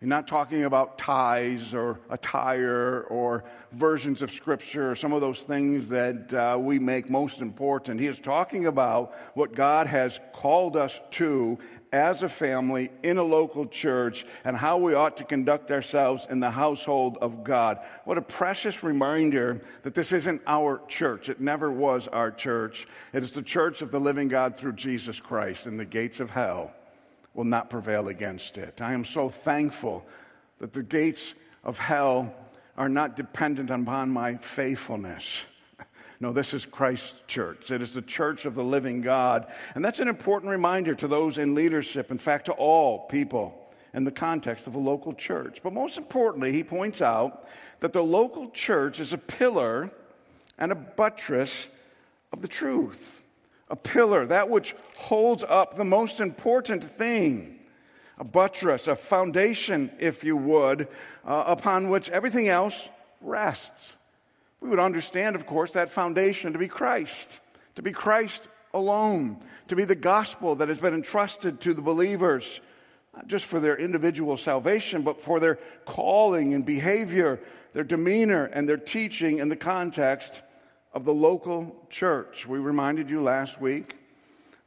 You're 0.00 0.08
not 0.08 0.28
talking 0.28 0.64
about 0.64 0.98
ties 0.98 1.72
or 1.72 2.00
attire 2.10 3.04
or 3.08 3.44
versions 3.72 4.20
of 4.20 4.30
Scripture 4.30 4.90
or 4.90 4.94
some 4.94 5.14
of 5.14 5.22
those 5.22 5.40
things 5.40 5.88
that 5.88 6.34
uh, 6.34 6.58
we 6.60 6.78
make 6.78 7.08
most 7.08 7.40
important. 7.40 7.98
He 7.98 8.06
is 8.06 8.20
talking 8.20 8.66
about 8.66 9.14
what 9.32 9.54
God 9.54 9.86
has 9.86 10.20
called 10.34 10.76
us 10.76 11.00
to 11.12 11.58
as 11.92 12.22
a 12.22 12.28
family 12.28 12.90
in 13.02 13.16
a 13.16 13.22
local 13.22 13.66
church 13.66 14.26
and 14.44 14.54
how 14.54 14.76
we 14.76 14.92
ought 14.92 15.16
to 15.16 15.24
conduct 15.24 15.70
ourselves 15.70 16.26
in 16.28 16.40
the 16.40 16.50
household 16.50 17.16
of 17.22 17.42
God. 17.42 17.78
What 18.04 18.18
a 18.18 18.22
precious 18.22 18.82
reminder 18.82 19.62
that 19.80 19.94
this 19.94 20.12
isn't 20.12 20.42
our 20.46 20.82
church. 20.88 21.30
It 21.30 21.40
never 21.40 21.72
was 21.72 22.06
our 22.08 22.30
church. 22.30 22.86
It 23.14 23.22
is 23.22 23.32
the 23.32 23.40
church 23.40 23.80
of 23.80 23.92
the 23.92 24.00
living 24.00 24.28
God 24.28 24.56
through 24.56 24.74
Jesus 24.74 25.20
Christ, 25.20 25.66
and 25.66 25.80
the 25.80 25.86
gates 25.86 26.20
of 26.20 26.28
hell 26.28 26.75
will 27.36 27.44
not 27.44 27.68
prevail 27.68 28.08
against 28.08 28.56
it. 28.56 28.80
I 28.80 28.94
am 28.94 29.04
so 29.04 29.28
thankful 29.28 30.04
that 30.58 30.72
the 30.72 30.82
gates 30.82 31.34
of 31.62 31.78
hell 31.78 32.34
are 32.78 32.88
not 32.88 33.14
dependent 33.14 33.70
upon 33.70 34.10
my 34.10 34.36
faithfulness. 34.36 35.44
No, 36.18 36.32
this 36.32 36.54
is 36.54 36.64
Christ's 36.64 37.20
church. 37.26 37.70
It 37.70 37.82
is 37.82 37.92
the 37.92 38.00
church 38.00 38.46
of 38.46 38.54
the 38.54 38.64
living 38.64 39.02
God. 39.02 39.52
And 39.74 39.84
that's 39.84 40.00
an 40.00 40.08
important 40.08 40.50
reminder 40.50 40.94
to 40.94 41.08
those 41.08 41.36
in 41.36 41.54
leadership, 41.54 42.10
in 42.10 42.16
fact, 42.16 42.46
to 42.46 42.52
all 42.52 43.00
people 43.00 43.70
in 43.92 44.04
the 44.04 44.10
context 44.10 44.66
of 44.66 44.74
a 44.74 44.78
local 44.78 45.12
church. 45.12 45.60
But 45.62 45.74
most 45.74 45.98
importantly, 45.98 46.52
he 46.52 46.64
points 46.64 47.02
out 47.02 47.46
that 47.80 47.92
the 47.92 48.02
local 48.02 48.48
church 48.48 48.98
is 48.98 49.12
a 49.12 49.18
pillar 49.18 49.90
and 50.56 50.72
a 50.72 50.74
buttress 50.74 51.68
of 52.32 52.40
the 52.40 52.48
truth. 52.48 53.22
A 53.68 53.76
pillar, 53.76 54.26
that 54.26 54.48
which 54.48 54.74
holds 54.96 55.42
up 55.42 55.76
the 55.76 55.84
most 55.84 56.20
important 56.20 56.84
thing. 56.84 57.58
A 58.18 58.24
buttress, 58.24 58.88
a 58.88 58.94
foundation, 58.94 59.90
if 59.98 60.24
you 60.24 60.36
would, 60.36 60.88
uh, 61.24 61.44
upon 61.46 61.90
which 61.90 62.08
everything 62.10 62.48
else 62.48 62.88
rests. 63.20 63.96
We 64.60 64.70
would 64.70 64.78
understand, 64.78 65.36
of 65.36 65.46
course, 65.46 65.72
that 65.72 65.90
foundation 65.90 66.52
to 66.52 66.58
be 66.58 66.68
Christ, 66.68 67.40
to 67.74 67.82
be 67.82 67.92
Christ 67.92 68.48
alone, 68.72 69.38
to 69.68 69.76
be 69.76 69.84
the 69.84 69.94
gospel 69.94 70.56
that 70.56 70.68
has 70.68 70.78
been 70.78 70.94
entrusted 70.94 71.60
to 71.62 71.74
the 71.74 71.82
believers, 71.82 72.60
not 73.14 73.26
just 73.26 73.44
for 73.44 73.60
their 73.60 73.76
individual 73.76 74.36
salvation, 74.36 75.02
but 75.02 75.20
for 75.20 75.40
their 75.40 75.58
calling 75.84 76.54
and 76.54 76.64
behavior, 76.64 77.40
their 77.72 77.84
demeanor 77.84 78.44
and 78.46 78.68
their 78.68 78.76
teaching 78.76 79.38
in 79.38 79.48
the 79.48 79.56
context 79.56 80.40
of 80.96 81.04
the 81.04 81.12
local 81.12 81.76
church. 81.90 82.46
We 82.46 82.58
reminded 82.58 83.10
you 83.10 83.20
last 83.20 83.60
week 83.60 83.98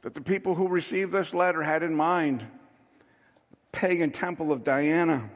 that 0.04 0.14
the 0.14 0.22
people 0.22 0.54
who 0.54 0.68
received 0.68 1.12
this 1.12 1.34
letter 1.34 1.64
had 1.64 1.82
in 1.82 1.96
mind 1.96 2.42
the 2.42 3.58
pagan 3.72 4.12
temple 4.12 4.52
of 4.52 4.64
Diana, 4.64 5.28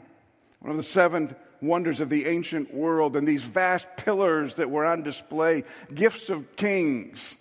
one 0.59 0.69
of 0.69 0.77
the 0.77 0.83
seven 0.83 1.35
wonders 1.63 1.99
of 1.99 2.09
the 2.09 2.27
ancient 2.27 2.71
world, 2.71 3.15
and 3.15 3.27
these 3.27 3.41
vast 3.41 3.87
pillars 3.97 4.57
that 4.57 4.69
were 4.69 4.85
on 4.85 5.01
display, 5.01 5.63
gifts 5.95 6.29
of 6.29 6.55
kings. 6.55 7.39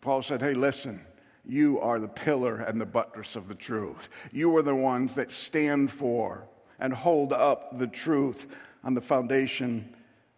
Paul 0.00 0.20
said, 0.20 0.40
Hey, 0.40 0.54
listen, 0.54 1.00
you 1.46 1.78
are 1.78 2.00
the 2.00 2.08
pillar 2.08 2.56
and 2.56 2.80
the 2.80 2.86
buttress 2.86 3.36
of 3.36 3.46
the 3.46 3.54
truth. 3.54 4.08
You 4.32 4.56
are 4.56 4.62
the 4.62 4.74
ones 4.74 5.14
that 5.14 5.30
stand 5.30 5.92
for 5.92 6.48
and 6.80 6.92
hold 6.92 7.32
up 7.32 7.78
the 7.78 7.86
truth 7.86 8.48
on 8.82 8.94
the 8.94 9.00
foundation 9.00 9.94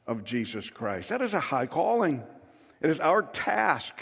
of 0.07 0.25
Jesus 0.25 0.69
Christ. 0.69 1.09
That 1.09 1.23
is 1.23 1.33
a 1.33 1.41
high 1.41 1.65
calling. 1.65 2.23
It 2.81 2.91
is 2.91 3.01
our 3.01 3.23
task, 3.23 3.95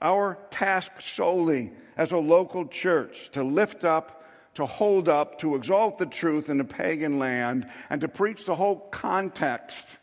our 0.00 0.38
task 0.50 1.00
solely 1.00 1.72
as 1.96 2.12
a 2.12 2.18
local 2.18 2.66
church 2.66 3.30
to 3.32 3.42
lift 3.42 3.84
up, 3.84 4.24
to 4.54 4.66
hold 4.66 5.08
up, 5.08 5.38
to 5.38 5.56
exalt 5.56 5.98
the 5.98 6.06
truth 6.06 6.48
in 6.48 6.60
a 6.60 6.64
pagan 6.64 7.18
land, 7.18 7.68
and 7.88 8.00
to 8.00 8.08
preach 8.08 8.46
the 8.46 8.54
whole 8.54 8.76
context 8.76 9.98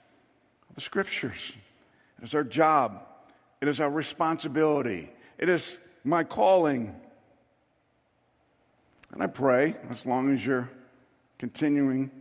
of 0.70 0.76
the 0.76 0.82
scriptures. 0.82 1.54
It 2.20 2.26
is 2.26 2.36
our 2.36 2.44
job, 2.44 3.04
it 3.62 3.68
is 3.68 3.80
our 3.80 3.90
responsibility, 3.90 5.10
it 5.38 5.50
is 5.50 5.78
my 6.04 6.24
calling. 6.24 6.96
And 9.12 9.24
I 9.24 9.28
pray, 9.28 9.76
as 9.90 10.06
long 10.06 10.34
as 10.34 10.46
you're 10.46 10.70
continuing 11.40 12.12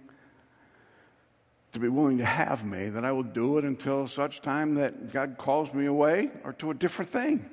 to 1.76 1.80
be 1.80 1.88
willing 1.88 2.18
to 2.18 2.24
have 2.24 2.64
me, 2.64 2.88
that 2.88 3.04
I 3.04 3.12
will 3.12 3.22
do 3.22 3.58
it 3.58 3.64
until 3.64 4.06
such 4.08 4.40
time 4.40 4.74
that 4.76 5.12
God 5.12 5.36
calls 5.38 5.72
me 5.74 5.86
away 5.86 6.30
or 6.42 6.52
to 6.54 6.70
a 6.70 6.74
different 6.74 7.10
thing. 7.10 7.48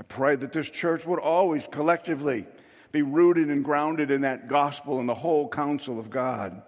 I 0.00 0.02
pray 0.02 0.36
that 0.36 0.52
this 0.52 0.70
church 0.70 1.06
would 1.06 1.20
always 1.20 1.66
collectively 1.66 2.46
be 2.92 3.02
rooted 3.02 3.48
and 3.48 3.64
grounded 3.64 4.10
in 4.10 4.22
that 4.22 4.48
gospel 4.48 5.00
and 5.00 5.08
the 5.08 5.14
whole 5.14 5.48
counsel 5.48 6.00
of 6.00 6.08
God. 6.10 6.62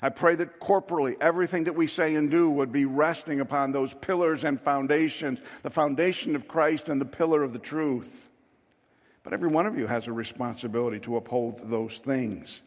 I 0.00 0.10
pray 0.10 0.36
that 0.36 0.60
corporally, 0.60 1.16
everything 1.20 1.64
that 1.64 1.74
we 1.74 1.86
say 1.86 2.14
and 2.14 2.30
do 2.30 2.48
would 2.50 2.70
be 2.70 2.84
resting 2.84 3.40
upon 3.40 3.72
those 3.72 3.92
pillars 3.92 4.44
and 4.44 4.60
foundations 4.60 5.40
the 5.62 5.70
foundation 5.70 6.36
of 6.36 6.46
Christ 6.46 6.88
and 6.88 7.00
the 7.00 7.06
pillar 7.06 7.42
of 7.42 7.52
the 7.52 7.58
truth. 7.58 8.30
But 9.24 9.32
every 9.32 9.48
one 9.48 9.66
of 9.66 9.76
you 9.76 9.88
has 9.88 10.06
a 10.06 10.12
responsibility 10.12 11.00
to 11.00 11.16
uphold 11.16 11.68
those 11.70 11.98
things. 11.98 12.62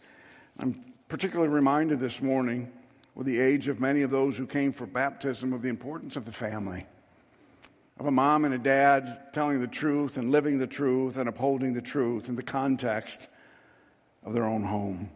I'm 0.59 0.83
particularly 1.07 1.49
reminded 1.49 1.99
this 1.99 2.21
morning, 2.21 2.71
with 3.19 3.27
the 3.27 3.41
age 3.41 3.67
of 3.67 3.81
many 3.81 4.01
of 4.01 4.11
those 4.11 4.37
who 4.37 4.47
came 4.47 4.71
for 4.71 4.85
baptism, 4.85 5.51
of 5.51 5.61
the 5.61 5.67
importance 5.67 6.15
of 6.15 6.23
the 6.23 6.31
family 6.31 6.85
of 7.99 8.05
a 8.05 8.11
mom 8.11 8.45
and 8.45 8.53
a 8.53 8.57
dad 8.57 9.33
telling 9.33 9.59
the 9.59 9.67
truth 9.67 10.15
and 10.15 10.31
living 10.31 10.57
the 10.57 10.65
truth 10.65 11.17
and 11.17 11.27
upholding 11.27 11.73
the 11.73 11.81
truth 11.81 12.29
in 12.29 12.37
the 12.37 12.41
context 12.41 13.27
of 14.23 14.33
their 14.33 14.45
own 14.45 14.63
home. 14.63 15.09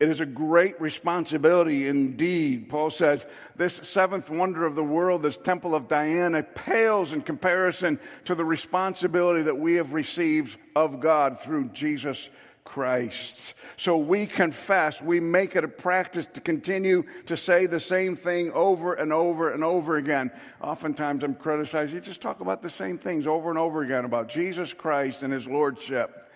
It 0.00 0.08
is 0.08 0.22
a 0.22 0.26
great 0.26 0.80
responsibility 0.80 1.86
indeed. 1.86 2.70
Paul 2.70 2.88
says, 2.88 3.26
This 3.56 3.74
seventh 3.74 4.30
wonder 4.30 4.64
of 4.64 4.74
the 4.74 4.82
world, 4.82 5.20
this 5.20 5.36
temple 5.36 5.74
of 5.74 5.86
Diana, 5.86 6.42
pales 6.42 7.12
in 7.12 7.20
comparison 7.20 8.00
to 8.24 8.34
the 8.34 8.44
responsibility 8.46 9.42
that 9.42 9.58
we 9.58 9.74
have 9.74 9.92
received 9.92 10.58
of 10.74 10.98
God 10.98 11.38
through 11.38 11.68
Jesus 11.68 12.30
Christ. 12.64 13.54
So 13.76 13.96
we 13.96 14.26
confess, 14.26 15.02
we 15.02 15.20
make 15.20 15.54
it 15.54 15.64
a 15.64 15.68
practice 15.68 16.26
to 16.28 16.40
continue 16.40 17.04
to 17.26 17.36
say 17.36 17.66
the 17.66 17.80
same 17.80 18.16
thing 18.16 18.50
over 18.52 18.94
and 18.94 19.12
over 19.12 19.52
and 19.52 19.62
over 19.62 19.96
again. 19.96 20.30
Oftentimes 20.60 21.22
I'm 21.24 21.34
criticized, 21.34 21.92
you 21.92 22.00
just 22.00 22.22
talk 22.22 22.40
about 22.40 22.62
the 22.62 22.70
same 22.70 22.96
things 22.98 23.26
over 23.26 23.50
and 23.50 23.58
over 23.58 23.82
again 23.82 24.04
about 24.04 24.28
Jesus 24.28 24.72
Christ 24.72 25.22
and 25.22 25.32
his 25.32 25.46
lordship. 25.46 26.32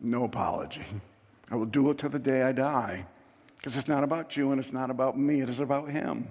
No 0.00 0.24
apology. 0.24 0.84
I 1.50 1.56
will 1.56 1.66
do 1.66 1.90
it 1.90 1.98
to 1.98 2.08
the 2.08 2.18
day 2.18 2.42
I 2.42 2.52
die 2.52 3.06
because 3.56 3.76
it's 3.76 3.88
not 3.88 4.04
about 4.04 4.36
you 4.36 4.52
and 4.52 4.60
it's 4.60 4.72
not 4.72 4.90
about 4.90 5.18
me, 5.18 5.40
it 5.40 5.48
is 5.48 5.60
about 5.60 5.90
him. 5.90 6.28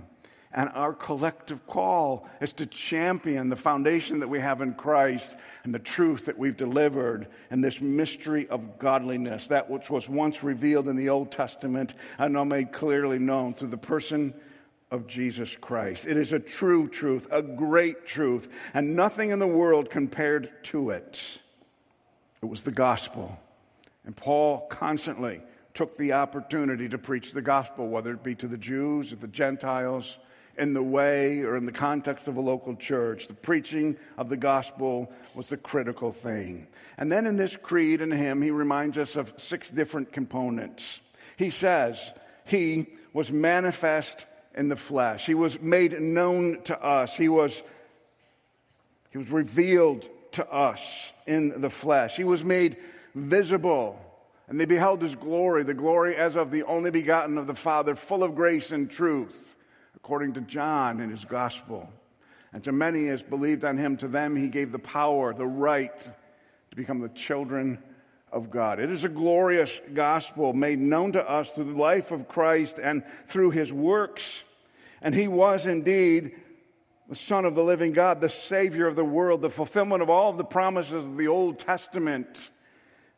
And 0.54 0.70
our 0.74 0.94
collective 0.94 1.68
call 1.68 2.30
is 2.40 2.54
to 2.54 2.66
champion 2.66 3.50
the 3.50 3.56
foundation 3.56 4.20
that 4.20 4.30
we 4.30 4.40
have 4.40 4.62
in 4.62 4.74
Christ 4.74 5.36
and 5.64 5.76
the 5.76 5.80
truth 5.80 6.26
that 6.26 6.38
we've 6.38 6.56
delivered 6.56 7.28
and 7.50 7.64
this 7.64 7.82
mystery 7.82 8.48
of 8.48 8.80
godliness, 8.80 9.48
that 9.48 9.70
which 9.70 9.90
was 9.90 10.08
once 10.08 10.44
revealed 10.44 10.88
in 10.88 10.96
the 10.96 11.10
Old 11.10 11.32
Testament 11.32 11.94
and 12.18 12.34
now 12.34 12.46
made 12.46 12.72
clearly 12.72 13.20
known 13.20 13.54
through 13.54 13.68
the 13.68 13.78
person 13.78 14.34
of 14.92 15.08
Jesus 15.08 15.58
Christ. 15.58 16.06
It 16.06 16.16
is 16.16 16.32
a 16.32 16.40
true 16.40 16.88
truth, 16.88 17.28
a 17.32 17.42
great 17.42 18.06
truth, 18.06 18.48
and 18.74 18.96
nothing 18.96 19.32
in 19.32 19.40
the 19.40 19.48
world 19.48 19.90
compared 19.90 20.64
to 20.66 20.92
it. 20.92 21.42
It 22.42 22.46
was 22.46 22.64
the 22.64 22.72
gospel. 22.72 23.38
And 24.06 24.16
Paul 24.16 24.68
constantly 24.68 25.42
took 25.74 25.98
the 25.98 26.14
opportunity 26.14 26.88
to 26.88 26.98
preach 26.98 27.34
the 27.34 27.42
gospel, 27.42 27.90
whether 27.90 28.14
it 28.14 28.24
be 28.24 28.36
to 28.36 28.48
the 28.48 28.58
Jews 28.58 29.12
or 29.12 29.18
the 29.18 29.28
Gentiles 29.28 30.18
in 30.58 30.74
the 30.74 30.84
way 30.84 31.42
or 31.42 31.58
in 31.58 31.66
the 31.66 31.72
context 31.72 32.28
of 32.28 32.38
a 32.38 32.42
local 32.42 32.76
church. 32.76 33.28
The 33.28 33.34
preaching 33.34 33.98
of 34.18 34.30
the 34.30 34.38
gospel 34.38 35.12
was 35.34 35.50
the 35.50 35.58
critical 35.58 36.12
thing. 36.12 36.68
And 36.98 37.12
then 37.12 37.28
in 37.28 37.38
this 37.38 37.58
creed 37.58 38.02
and 38.02 38.14
hymn, 38.14 38.42
he 38.42 38.52
reminds 38.52 38.98
us 38.98 39.16
of 39.16 39.34
six 39.38 39.70
different 39.70 40.12
components. 40.12 41.02
He 41.38 41.50
says, 41.50 42.14
He 42.46 42.88
was 43.14 43.32
manifest 43.32 44.26
in 44.56 44.70
the 44.70 44.76
flesh, 44.76 45.26
He 45.26 45.34
was 45.34 45.60
made 45.60 46.00
known 46.00 46.62
to 46.64 46.82
us, 46.82 47.16
He 47.16 47.30
was, 47.30 47.62
he 49.12 49.18
was 49.18 49.30
revealed 49.30 50.08
to 50.34 50.50
us 50.50 51.12
in 51.28 51.62
the 51.62 51.70
flesh, 51.70 52.16
He 52.16 52.24
was 52.24 52.44
made 52.44 52.78
visible. 53.14 54.02
And 54.48 54.60
they 54.62 54.66
beheld 54.66 55.02
his 55.02 55.16
glory, 55.16 55.64
the 55.64 55.74
glory 55.74 56.16
as 56.16 56.36
of 56.36 56.52
the 56.52 56.62
only 56.64 56.92
begotten 56.92 57.40
of 57.40 57.48
the 57.48 57.56
Father, 57.56 57.96
full 57.96 58.24
of 58.24 58.36
grace 58.36 58.72
and 58.72 58.88
truth 58.88 59.56
according 60.06 60.34
to 60.34 60.42
John 60.42 61.00
in 61.00 61.10
his 61.10 61.26
gospel. 61.26 61.90
And 62.54 62.64
to 62.66 62.72
many 62.72 63.08
as 63.08 63.24
believed 63.24 63.66
on 63.66 63.76
him, 63.76 63.98
to 63.98 64.08
them 64.08 64.36
he 64.36 64.50
gave 64.50 64.72
the 64.72 64.78
power, 64.78 65.34
the 65.34 65.48
right 65.48 66.00
to 66.00 66.76
become 66.76 67.00
the 67.00 67.10
children 67.10 67.82
of 68.32 68.52
God. 68.52 68.80
It 68.80 68.92
is 68.92 69.04
a 69.04 69.10
glorious 69.10 69.82
gospel 69.96 70.54
made 70.54 70.78
known 70.78 71.14
to 71.14 71.28
us 71.28 71.50
through 71.50 71.74
the 71.74 71.80
life 71.80 72.12
of 72.12 72.28
Christ 72.28 72.78
and 72.78 73.02
through 73.26 73.50
his 73.50 73.74
works. 73.74 74.44
And 75.02 75.16
he 75.16 75.28
was 75.28 75.66
indeed 75.66 76.36
the 77.10 77.16
Son 77.16 77.44
of 77.44 77.56
the 77.56 77.64
living 77.64 77.92
God, 77.92 78.22
the 78.22 78.30
Savior 78.30 78.86
of 78.86 78.96
the 78.96 79.04
world, 79.04 79.42
the 79.42 79.50
fulfillment 79.50 80.04
of 80.04 80.12
all 80.12 80.30
of 80.30 80.38
the 80.38 80.44
promises 80.44 80.94
of 80.94 81.18
the 81.18 81.30
Old 81.30 81.58
Testament. 81.58 82.52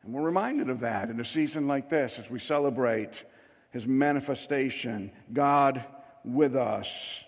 And 0.06 0.13
we're 0.13 0.22
reminded 0.22 0.70
of 0.70 0.79
that 0.79 1.10
in 1.10 1.20
a 1.20 1.25
season 1.25 1.67
like 1.67 1.89
this 1.89 2.17
as 2.17 2.32
we 2.32 2.39
celebrate 2.39 3.25
his 3.72 3.86
manifestation. 3.86 5.12
God 5.34 5.84
with 6.24 6.56
us, 6.56 7.24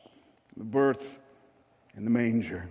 the 0.58 0.64
birth 0.64 1.20
in 1.96 2.04
the 2.04 2.10
manger. 2.10 2.70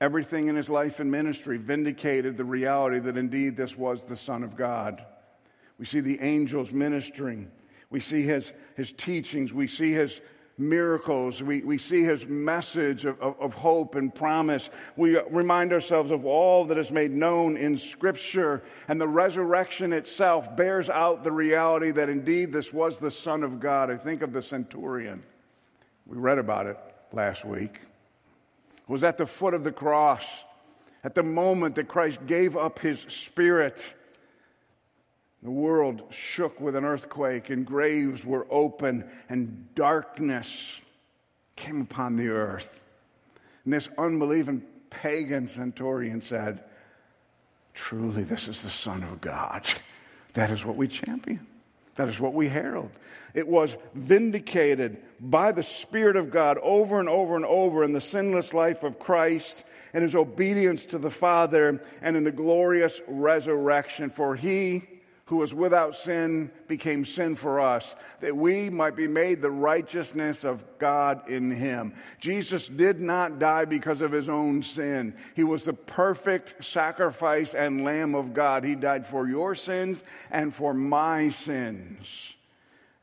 Everything 0.00 0.48
in 0.48 0.56
his 0.56 0.68
life 0.68 1.00
and 1.00 1.10
ministry 1.10 1.56
vindicated 1.56 2.36
the 2.36 2.44
reality 2.44 2.98
that 2.98 3.16
indeed 3.16 3.56
this 3.56 3.76
was 3.76 4.04
the 4.04 4.16
Son 4.16 4.42
of 4.42 4.56
God. 4.56 5.04
We 5.78 5.86
see 5.86 6.00
the 6.00 6.20
angels 6.20 6.72
ministering. 6.72 7.50
We 7.88 8.00
see 8.00 8.22
his, 8.22 8.52
his 8.76 8.92
teachings. 8.92 9.54
We 9.54 9.68
see 9.68 9.92
his 9.92 10.20
miracles. 10.58 11.42
We, 11.42 11.60
we 11.60 11.78
see 11.78 12.02
his 12.02 12.26
message 12.26 13.04
of, 13.04 13.20
of, 13.20 13.38
of, 13.40 13.54
hope 13.54 13.94
and 13.94 14.14
promise. 14.14 14.70
We 14.96 15.18
remind 15.30 15.72
ourselves 15.72 16.10
of 16.10 16.24
all 16.24 16.64
that 16.66 16.78
is 16.78 16.90
made 16.90 17.10
known 17.10 17.56
in 17.56 17.76
Scripture. 17.76 18.62
And 18.88 19.00
the 19.00 19.08
resurrection 19.08 19.92
itself 19.92 20.56
bears 20.56 20.88
out 20.88 21.24
the 21.24 21.32
reality 21.32 21.90
that 21.92 22.08
indeed 22.08 22.52
this 22.52 22.72
was 22.72 22.98
the 22.98 23.10
Son 23.10 23.42
of 23.42 23.60
God. 23.60 23.90
I 23.90 23.96
think 23.96 24.22
of 24.22 24.32
the 24.32 24.42
centurion. 24.42 25.22
We 26.06 26.16
read 26.16 26.38
about 26.38 26.66
it 26.66 26.78
last 27.12 27.44
week. 27.44 27.80
It 28.76 28.92
was 28.92 29.04
at 29.04 29.18
the 29.18 29.26
foot 29.26 29.54
of 29.54 29.64
the 29.64 29.72
cross, 29.72 30.44
at 31.04 31.14
the 31.14 31.22
moment 31.22 31.74
that 31.74 31.88
Christ 31.88 32.20
gave 32.26 32.56
up 32.56 32.78
his 32.78 33.00
spirit. 33.00 33.94
The 35.42 35.50
world 35.50 36.02
shook 36.10 36.60
with 36.60 36.76
an 36.76 36.84
earthquake, 36.84 37.50
and 37.50 37.66
graves 37.66 38.24
were 38.24 38.46
open, 38.50 39.08
and 39.28 39.74
darkness 39.74 40.80
came 41.56 41.80
upon 41.80 42.16
the 42.16 42.28
earth. 42.28 42.82
And 43.64 43.72
this 43.72 43.88
unbelieving 43.98 44.62
pagan 44.90 45.48
centurion 45.48 46.20
said, 46.20 46.64
Truly, 47.74 48.24
this 48.24 48.48
is 48.48 48.62
the 48.62 48.70
Son 48.70 49.02
of 49.02 49.20
God. 49.20 49.66
That 50.32 50.50
is 50.50 50.64
what 50.64 50.76
we 50.76 50.88
champion. 50.88 51.46
That 51.96 52.08
is 52.08 52.20
what 52.20 52.34
we 52.34 52.48
herald. 52.48 52.90
It 53.34 53.46
was 53.46 53.76
vindicated 53.94 54.98
by 55.20 55.52
the 55.52 55.62
Spirit 55.62 56.16
of 56.16 56.30
God 56.30 56.58
over 56.62 57.00
and 57.00 57.08
over 57.08 57.36
and 57.36 57.44
over 57.44 57.84
in 57.84 57.92
the 57.92 58.00
sinless 58.00 58.52
life 58.52 58.82
of 58.82 58.98
Christ 58.98 59.64
and 59.92 60.02
his 60.02 60.14
obedience 60.14 60.86
to 60.86 60.98
the 60.98 61.10
Father 61.10 61.80
and 62.02 62.16
in 62.16 62.24
the 62.24 62.32
glorious 62.32 63.00
resurrection. 63.08 64.10
For 64.10 64.36
he 64.36 64.84
who 65.26 65.38
was 65.38 65.52
without 65.52 65.96
sin 65.96 66.50
became 66.68 67.04
sin 67.04 67.34
for 67.34 67.60
us, 67.60 67.96
that 68.20 68.36
we 68.36 68.70
might 68.70 68.94
be 68.94 69.08
made 69.08 69.42
the 69.42 69.50
righteousness 69.50 70.44
of 70.44 70.64
God 70.78 71.28
in 71.28 71.50
him. 71.50 71.94
Jesus 72.20 72.68
did 72.68 73.00
not 73.00 73.40
die 73.40 73.64
because 73.64 74.00
of 74.00 74.12
his 74.12 74.28
own 74.28 74.62
sin. 74.62 75.16
He 75.34 75.42
was 75.42 75.64
the 75.64 75.72
perfect 75.72 76.64
sacrifice 76.64 77.54
and 77.54 77.82
Lamb 77.82 78.14
of 78.14 78.34
God. 78.34 78.62
He 78.62 78.76
died 78.76 79.04
for 79.04 79.28
your 79.28 79.56
sins 79.56 80.02
and 80.30 80.54
for 80.54 80.72
my 80.72 81.30
sins. 81.30 82.36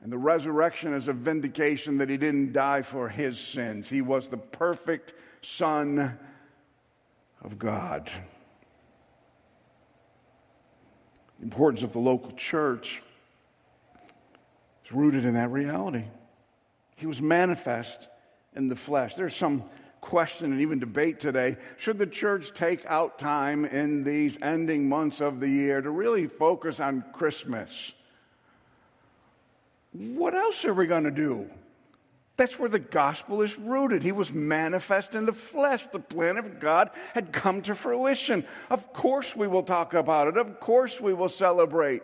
And 0.02 0.12
the 0.12 0.18
resurrection 0.18 0.94
is 0.94 1.10
a 1.10 1.14
vindication 1.14 1.98
that 1.98 2.10
he 2.10 2.18
didn't 2.18 2.54
die 2.54 2.84
for 2.84 3.10
his 3.10 3.38
sins. 3.38 3.90
He 3.90 4.02
was 4.02 4.30
the 4.30 4.38
perfect 4.38 5.14
Son 5.42 6.18
of 7.42 7.60
God. 7.60 8.10
The 11.33 11.33
importance 11.44 11.84
of 11.84 11.94
the 11.94 12.00
local 12.00 12.32
church 12.32 13.02
is 14.86 14.92
rooted 14.92 15.26
in 15.26 15.36
that 15.36 15.52
reality. 15.52 16.06
He 16.98 17.06
was 17.06 17.22
manifest 17.22 18.08
in 18.56 18.70
the 18.70 18.76
flesh. 18.76 19.16
There's 19.16 19.36
some 19.36 19.64
question 20.02 20.52
and 20.52 20.60
even 20.62 20.80
debate 20.80 21.20
today 21.20 21.56
should 21.78 21.98
the 21.98 22.06
church 22.06 22.54
take 22.54 22.86
out 22.88 23.18
time 23.18 23.64
in 23.64 24.04
these 24.04 24.38
ending 24.42 24.90
months 24.90 25.22
of 25.22 25.40
the 25.40 25.48
year 25.48 25.82
to 25.82 25.90
really 25.90 26.28
focus 26.28 26.80
on 26.80 27.04
Christmas? 27.14 27.94
What 29.94 30.34
else 30.34 30.66
are 30.66 30.74
we 30.74 30.88
going 30.88 31.04
to 31.06 31.12
do? 31.12 31.50
That's 32.36 32.58
where 32.58 32.70
the 32.70 32.80
gospel 32.80 33.44
is 33.44 33.60
rooted. 33.60 34.02
He 34.02 34.12
was 34.12 34.34
manifest 34.34 35.14
in 35.14 35.26
the 35.26 35.34
flesh. 35.34 35.86
The 35.92 36.00
plan 36.00 36.38
of 36.38 36.60
God 36.60 36.90
had 37.14 37.32
come 37.32 37.62
to 37.64 37.76
fruition. 37.76 38.44
Of 38.72 38.92
course, 38.92 39.36
we 39.36 39.48
will 39.48 39.62
talk 39.62 39.94
about 39.94 40.28
it. 40.28 40.38
Of 40.38 40.60
course, 40.60 41.00
we 41.00 41.14
will 41.14 41.30
celebrate. 41.30 42.02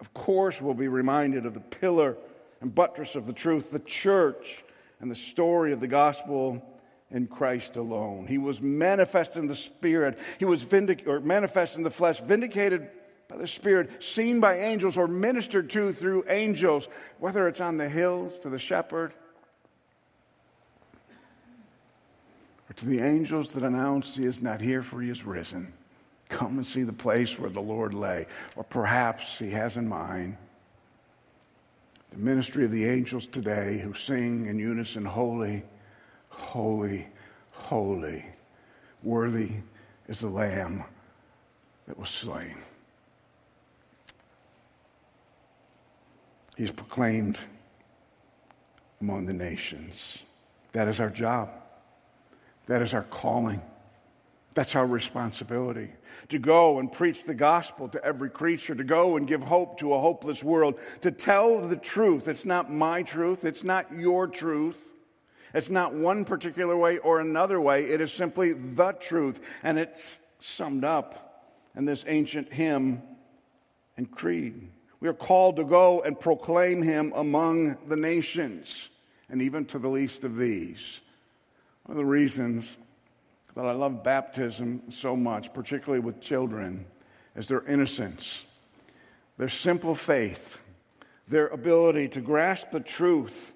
Of 0.00 0.14
course, 0.14 0.60
we'll 0.60 0.74
be 0.74 0.88
reminded 0.88 1.44
of 1.44 1.52
the 1.52 1.60
pillar 1.60 2.16
and 2.62 2.74
buttress 2.74 3.14
of 3.14 3.26
the 3.26 3.34
truth, 3.34 3.70
the 3.70 3.78
church, 3.78 4.64
and 5.00 5.10
the 5.10 5.14
story 5.14 5.72
of 5.72 5.80
the 5.80 5.86
gospel 5.86 6.62
in 7.10 7.26
Christ 7.26 7.76
alone. 7.76 8.26
He 8.26 8.38
was 8.38 8.62
manifest 8.62 9.36
in 9.36 9.48
the 9.48 9.54
Spirit. 9.54 10.18
He 10.38 10.46
was 10.46 10.62
vindic- 10.62 11.06
or 11.06 11.20
manifest 11.20 11.76
in 11.76 11.82
the 11.82 11.90
flesh, 11.90 12.20
vindicated 12.20 12.88
by 13.28 13.36
the 13.36 13.46
Spirit, 13.46 14.02
seen 14.02 14.40
by 14.40 14.60
angels, 14.60 14.96
or 14.96 15.06
ministered 15.06 15.68
to 15.70 15.92
through 15.92 16.24
angels, 16.28 16.88
whether 17.18 17.46
it's 17.48 17.60
on 17.60 17.76
the 17.76 17.88
hills 17.88 18.38
to 18.38 18.48
the 18.48 18.58
shepherd 18.58 19.12
to 22.76 22.86
the 22.86 23.00
angels 23.00 23.48
that 23.48 23.62
announce 23.62 24.16
he 24.16 24.24
is 24.24 24.42
not 24.42 24.60
here, 24.60 24.82
for 24.82 25.00
he 25.00 25.10
is 25.10 25.24
risen. 25.24 25.72
Come 26.28 26.58
and 26.58 26.66
see 26.66 26.82
the 26.82 26.92
place 26.92 27.38
where 27.38 27.50
the 27.50 27.60
Lord 27.60 27.94
lay. 27.94 28.26
Or 28.56 28.64
perhaps 28.64 29.38
he 29.38 29.50
has 29.50 29.76
in 29.76 29.88
mind 29.88 30.36
the 32.10 32.18
ministry 32.18 32.64
of 32.64 32.70
the 32.70 32.84
angels 32.84 33.26
today 33.26 33.78
who 33.78 33.94
sing 33.94 34.46
in 34.46 34.58
unison, 34.58 35.04
Holy, 35.04 35.62
holy, 36.28 37.06
holy. 37.52 38.24
Worthy 39.02 39.50
is 40.08 40.20
the 40.20 40.28
Lamb 40.28 40.84
that 41.86 41.98
was 41.98 42.08
slain. 42.08 42.56
He's 46.56 46.72
proclaimed 46.72 47.38
among 49.00 49.26
the 49.26 49.34
nations. 49.34 50.18
That 50.72 50.88
is 50.88 51.00
our 51.00 51.10
job. 51.10 51.50
That 52.66 52.82
is 52.82 52.94
our 52.94 53.04
calling. 53.04 53.62
That's 54.54 54.74
our 54.74 54.86
responsibility 54.86 55.90
to 56.28 56.38
go 56.38 56.78
and 56.78 56.90
preach 56.90 57.24
the 57.24 57.34
gospel 57.34 57.88
to 57.90 58.02
every 58.02 58.30
creature, 58.30 58.74
to 58.74 58.84
go 58.84 59.16
and 59.16 59.28
give 59.28 59.42
hope 59.42 59.78
to 59.80 59.92
a 59.92 60.00
hopeless 60.00 60.42
world, 60.42 60.80
to 61.02 61.10
tell 61.10 61.60
the 61.68 61.76
truth. 61.76 62.26
It's 62.26 62.46
not 62.46 62.72
my 62.72 63.02
truth, 63.02 63.44
it's 63.44 63.64
not 63.64 63.92
your 63.92 64.26
truth. 64.26 64.92
It's 65.54 65.70
not 65.70 65.94
one 65.94 66.24
particular 66.24 66.76
way 66.76 66.98
or 66.98 67.20
another 67.20 67.60
way. 67.60 67.84
It 67.84 68.00
is 68.00 68.12
simply 68.12 68.52
the 68.52 68.92
truth. 68.92 69.40
And 69.62 69.78
it's 69.78 70.16
summed 70.40 70.84
up 70.84 71.44
in 71.74 71.84
this 71.84 72.04
ancient 72.06 72.52
hymn 72.52 73.02
and 73.96 74.10
creed. 74.10 74.68
We 75.00 75.08
are 75.08 75.14
called 75.14 75.56
to 75.56 75.64
go 75.64 76.02
and 76.02 76.18
proclaim 76.18 76.82
him 76.82 77.12
among 77.14 77.76
the 77.88 77.96
nations, 77.96 78.90
and 79.28 79.40
even 79.40 79.64
to 79.66 79.78
the 79.78 79.88
least 79.88 80.24
of 80.24 80.36
these. 80.36 81.00
One 81.86 81.96
of 81.96 82.04
the 82.04 82.10
reasons 82.10 82.76
that 83.54 83.64
I 83.64 83.70
love 83.70 84.02
baptism 84.02 84.82
so 84.90 85.14
much, 85.14 85.54
particularly 85.54 86.00
with 86.00 86.20
children, 86.20 86.84
is 87.36 87.46
their 87.46 87.64
innocence, 87.64 88.44
their 89.38 89.48
simple 89.48 89.94
faith, 89.94 90.64
their 91.28 91.46
ability 91.46 92.08
to 92.08 92.20
grasp 92.20 92.70
the 92.72 92.80
truth. 92.80 93.52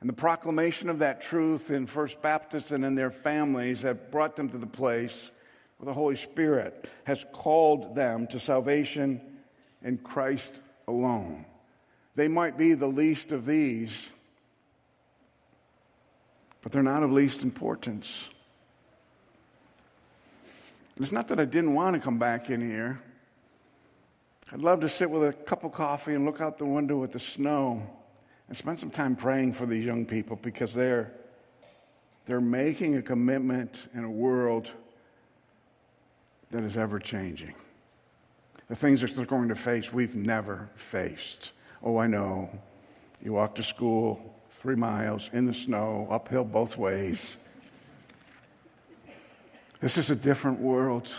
And 0.00 0.08
the 0.10 0.14
proclamation 0.14 0.90
of 0.90 0.98
that 0.98 1.22
truth 1.22 1.70
in 1.70 1.86
First 1.86 2.20
Baptist 2.20 2.72
and 2.72 2.84
in 2.84 2.94
their 2.94 3.10
families 3.10 3.80
have 3.82 4.10
brought 4.10 4.36
them 4.36 4.50
to 4.50 4.58
the 4.58 4.66
place 4.66 5.30
where 5.78 5.86
the 5.86 5.94
Holy 5.94 6.16
Spirit 6.16 6.90
has 7.04 7.24
called 7.32 7.94
them 7.94 8.26
to 8.26 8.38
salvation 8.38 9.18
in 9.82 9.96
Christ 9.96 10.60
alone. 10.86 11.46
They 12.16 12.28
might 12.28 12.58
be 12.58 12.74
the 12.74 12.86
least 12.86 13.32
of 13.32 13.46
these, 13.46 14.10
but 16.62 16.72
they're 16.72 16.82
not 16.82 17.02
of 17.02 17.12
least 17.12 17.42
importance. 17.42 18.28
It's 20.98 21.12
not 21.12 21.28
that 21.28 21.40
I 21.40 21.46
didn't 21.46 21.74
want 21.74 21.94
to 21.96 22.00
come 22.00 22.18
back 22.18 22.50
in 22.50 22.60
here. 22.60 23.00
I'd 24.52 24.60
love 24.60 24.80
to 24.80 24.88
sit 24.88 25.10
with 25.10 25.22
a 25.22 25.32
cup 25.32 25.64
of 25.64 25.72
coffee 25.72 26.14
and 26.14 26.26
look 26.26 26.40
out 26.40 26.58
the 26.58 26.66
window 26.66 27.02
at 27.04 27.12
the 27.12 27.20
snow 27.20 27.82
and 28.48 28.56
spend 28.56 28.80
some 28.80 28.90
time 28.90 29.16
praying 29.16 29.54
for 29.54 29.64
these 29.64 29.84
young 29.84 30.04
people 30.04 30.36
because 30.42 30.74
they're, 30.74 31.12
they're 32.26 32.40
making 32.40 32.96
a 32.96 33.02
commitment 33.02 33.88
in 33.94 34.04
a 34.04 34.10
world 34.10 34.70
that 36.50 36.64
is 36.64 36.76
ever 36.76 36.98
changing. 36.98 37.54
The 38.68 38.76
things 38.76 39.00
that 39.00 39.14
they're 39.14 39.24
going 39.24 39.48
to 39.48 39.54
face, 39.54 39.92
we've 39.92 40.16
never 40.16 40.68
faced. 40.74 41.52
Oh, 41.82 41.96
I 41.96 42.08
know. 42.08 42.50
You 43.22 43.32
walk 43.32 43.54
to 43.54 43.62
school, 43.62 44.29
three 44.50 44.74
miles 44.74 45.30
in 45.32 45.46
the 45.46 45.54
snow, 45.54 46.06
uphill 46.10 46.44
both 46.44 46.76
ways. 46.76 47.36
This 49.80 49.96
is 49.96 50.10
a 50.10 50.16
different 50.16 50.60
world. 50.60 51.10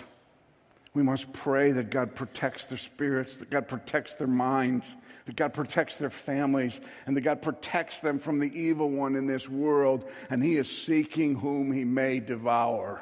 We 0.94 1.04
must 1.04 1.32
pray 1.34 1.72
that 1.72 1.89
God 1.89 2.13
protects 2.15 2.67
their 2.67 2.78
spirits, 2.78 3.38
that 3.38 3.50
God 3.50 3.67
protects 3.67 4.15
their 4.15 4.28
minds, 4.28 4.96
that 5.26 5.36
God 5.36 5.54
protects 5.54 5.98
their 5.98 6.10
families, 6.10 6.82
and 7.06 7.15
that 7.15 7.22
God 7.22 7.41
protects 7.41 8.02
them 8.02 8.20
from 8.20 8.39
the 8.39 8.54
evil 8.54 8.89
one 8.89 9.15
in 9.15 9.26
this 9.26 9.48
world, 9.48 10.10
and 10.30 10.44
He 10.44 10.58
is 10.58 10.70
seeking 10.70 11.36
whom 11.36 11.72
He 11.72 11.86
may 11.86 12.20
devour. 12.20 13.02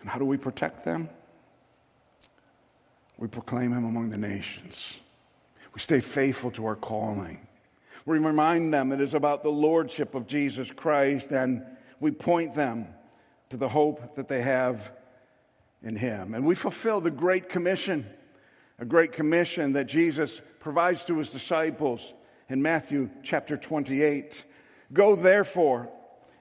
And 0.00 0.08
how 0.08 0.18
do 0.18 0.24
we 0.24 0.36
protect 0.36 0.84
them? 0.84 1.08
We 3.18 3.26
proclaim 3.28 3.72
Him 3.72 3.84
among 3.84 4.10
the 4.10 4.18
nations. 4.18 5.00
We 5.74 5.80
stay 5.80 6.00
faithful 6.00 6.52
to 6.52 6.66
our 6.66 6.76
calling. 6.76 7.40
We 8.06 8.18
remind 8.18 8.74
them 8.74 8.92
it 8.92 9.00
is 9.00 9.14
about 9.14 9.42
the 9.42 9.50
lordship 9.50 10.14
of 10.14 10.26
Jesus 10.26 10.70
Christ, 10.70 11.32
and 11.32 11.62
we 12.00 12.10
point 12.10 12.54
them 12.54 12.88
to 13.48 13.56
the 13.56 13.68
hope 13.68 14.16
that 14.16 14.28
they 14.28 14.42
have 14.42 14.92
in 15.82 15.96
Him. 15.96 16.34
And 16.34 16.44
we 16.44 16.54
fulfill 16.54 17.00
the 17.00 17.10
Great 17.10 17.48
Commission, 17.48 18.06
a 18.78 18.84
great 18.84 19.12
commission 19.12 19.72
that 19.72 19.86
Jesus 19.86 20.42
provides 20.60 21.04
to 21.06 21.16
His 21.16 21.30
disciples 21.30 22.12
in 22.48 22.60
Matthew 22.60 23.08
chapter 23.22 23.56
28. 23.56 24.44
Go 24.92 25.16
therefore 25.16 25.88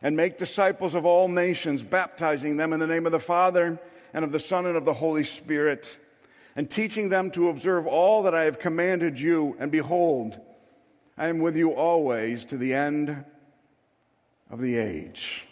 and 0.01 0.17
make 0.17 0.37
disciples 0.37 0.95
of 0.95 1.05
all 1.05 1.29
nations, 1.29 1.81
baptizing 1.81 2.57
them 2.57 2.73
in 2.73 2.81
the 2.81 2.87
name 2.87 3.05
of 3.05 3.13
the 3.13 3.19
Father 3.19 3.79
and 4.13 4.25
of 4.25 4.33
the 4.33 4.39
Son 4.39 4.65
and 4.65 4.75
of 4.75 4.83
the 4.83 4.93
Holy 4.93 5.23
Spirit, 5.23 5.97
and 6.57 6.69
teaching 6.69 7.07
them 7.07 7.31
to 7.31 7.47
observe 7.47 7.87
all 7.87 8.23
that 8.23 8.35
I 8.35 8.43
have 8.43 8.59
commanded 8.59 9.17
you. 9.17 9.55
And 9.59 9.71
behold, 9.71 10.39
I 11.17 11.27
am 11.27 11.39
with 11.39 11.55
you 11.55 11.73
always 11.73 12.43
to 12.45 12.57
the 12.57 12.73
end 12.73 13.23
of 14.49 14.59
the 14.59 14.77
age. 14.77 15.45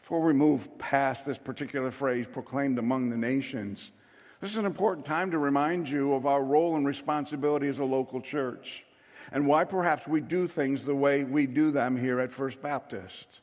Before 0.00 0.20
we 0.20 0.32
move 0.32 0.76
past 0.78 1.24
this 1.24 1.38
particular 1.38 1.92
phrase, 1.92 2.26
proclaimed 2.26 2.78
among 2.78 3.10
the 3.10 3.16
nations, 3.16 3.92
This 4.40 4.50
is 4.50 4.56
an 4.56 4.66
important 4.66 5.06
time 5.06 5.30
to 5.30 5.38
remind 5.38 5.88
you 5.88 6.14
of 6.14 6.26
our 6.26 6.42
role 6.42 6.74
and 6.76 6.84
responsibility 6.84 7.68
as 7.68 7.78
a 7.78 7.84
local 7.84 8.20
church 8.20 8.84
and 9.32 9.46
why 9.46 9.64
perhaps 9.64 10.06
we 10.08 10.20
do 10.20 10.48
things 10.48 10.84
the 10.84 10.94
way 10.94 11.22
we 11.24 11.46
do 11.46 11.70
them 11.70 11.96
here 11.96 12.20
at 12.20 12.32
First 12.32 12.60
Baptist. 12.60 13.40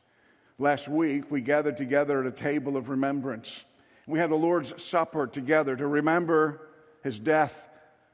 Last 0.58 0.88
week, 0.88 1.30
we 1.30 1.40
gathered 1.40 1.76
together 1.76 2.20
at 2.20 2.26
a 2.26 2.30
table 2.30 2.76
of 2.76 2.88
remembrance. 2.88 3.64
We 4.06 4.18
had 4.18 4.30
the 4.30 4.36
Lord's 4.36 4.82
Supper 4.82 5.26
together 5.26 5.74
to 5.74 5.86
remember 5.86 6.68
his 7.02 7.18
death 7.18 7.68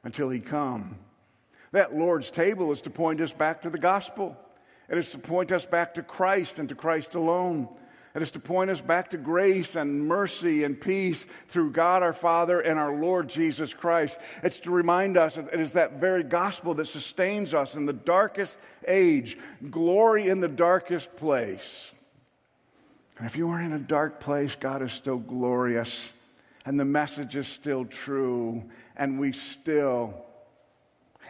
until 0.04 0.30
he 0.30 0.40
come. 0.40 0.96
That 1.72 1.94
Lord's 1.94 2.30
table 2.30 2.72
is 2.72 2.82
to 2.82 2.90
point 2.90 3.20
us 3.20 3.32
back 3.32 3.62
to 3.62 3.70
the 3.70 3.78
gospel. 3.78 4.36
It 4.88 4.98
is 4.98 5.12
to 5.12 5.18
point 5.18 5.52
us 5.52 5.64
back 5.64 5.94
to 5.94 6.02
Christ 6.02 6.58
and 6.58 6.68
to 6.68 6.74
Christ 6.74 7.14
alone. 7.14 7.68
It 8.12 8.22
is 8.22 8.32
to 8.32 8.40
point 8.40 8.70
us 8.70 8.80
back 8.80 9.10
to 9.10 9.16
grace 9.16 9.76
and 9.76 10.08
mercy 10.08 10.64
and 10.64 10.80
peace 10.80 11.26
through 11.46 11.70
God 11.70 12.02
our 12.02 12.12
Father 12.12 12.58
and 12.60 12.76
our 12.76 12.92
Lord 12.92 13.28
Jesus 13.28 13.72
Christ. 13.72 14.18
It's 14.42 14.58
to 14.60 14.72
remind 14.72 15.16
us 15.16 15.36
that 15.36 15.54
it 15.54 15.60
is 15.60 15.74
that 15.74 16.00
very 16.00 16.24
gospel 16.24 16.74
that 16.74 16.86
sustains 16.86 17.54
us 17.54 17.76
in 17.76 17.86
the 17.86 17.92
darkest 17.92 18.58
age, 18.88 19.38
glory 19.70 20.28
in 20.28 20.40
the 20.40 20.48
darkest 20.48 21.14
place. 21.16 21.92
And 23.16 23.28
if 23.28 23.36
you 23.36 23.48
are 23.50 23.60
in 23.60 23.74
a 23.74 23.78
dark 23.78 24.18
place, 24.18 24.56
God 24.56 24.82
is 24.82 24.92
still 24.92 25.18
glorious, 25.18 26.12
and 26.66 26.80
the 26.80 26.84
message 26.84 27.36
is 27.36 27.46
still 27.46 27.84
true, 27.84 28.64
and 28.96 29.20
we 29.20 29.32
still 29.32 30.26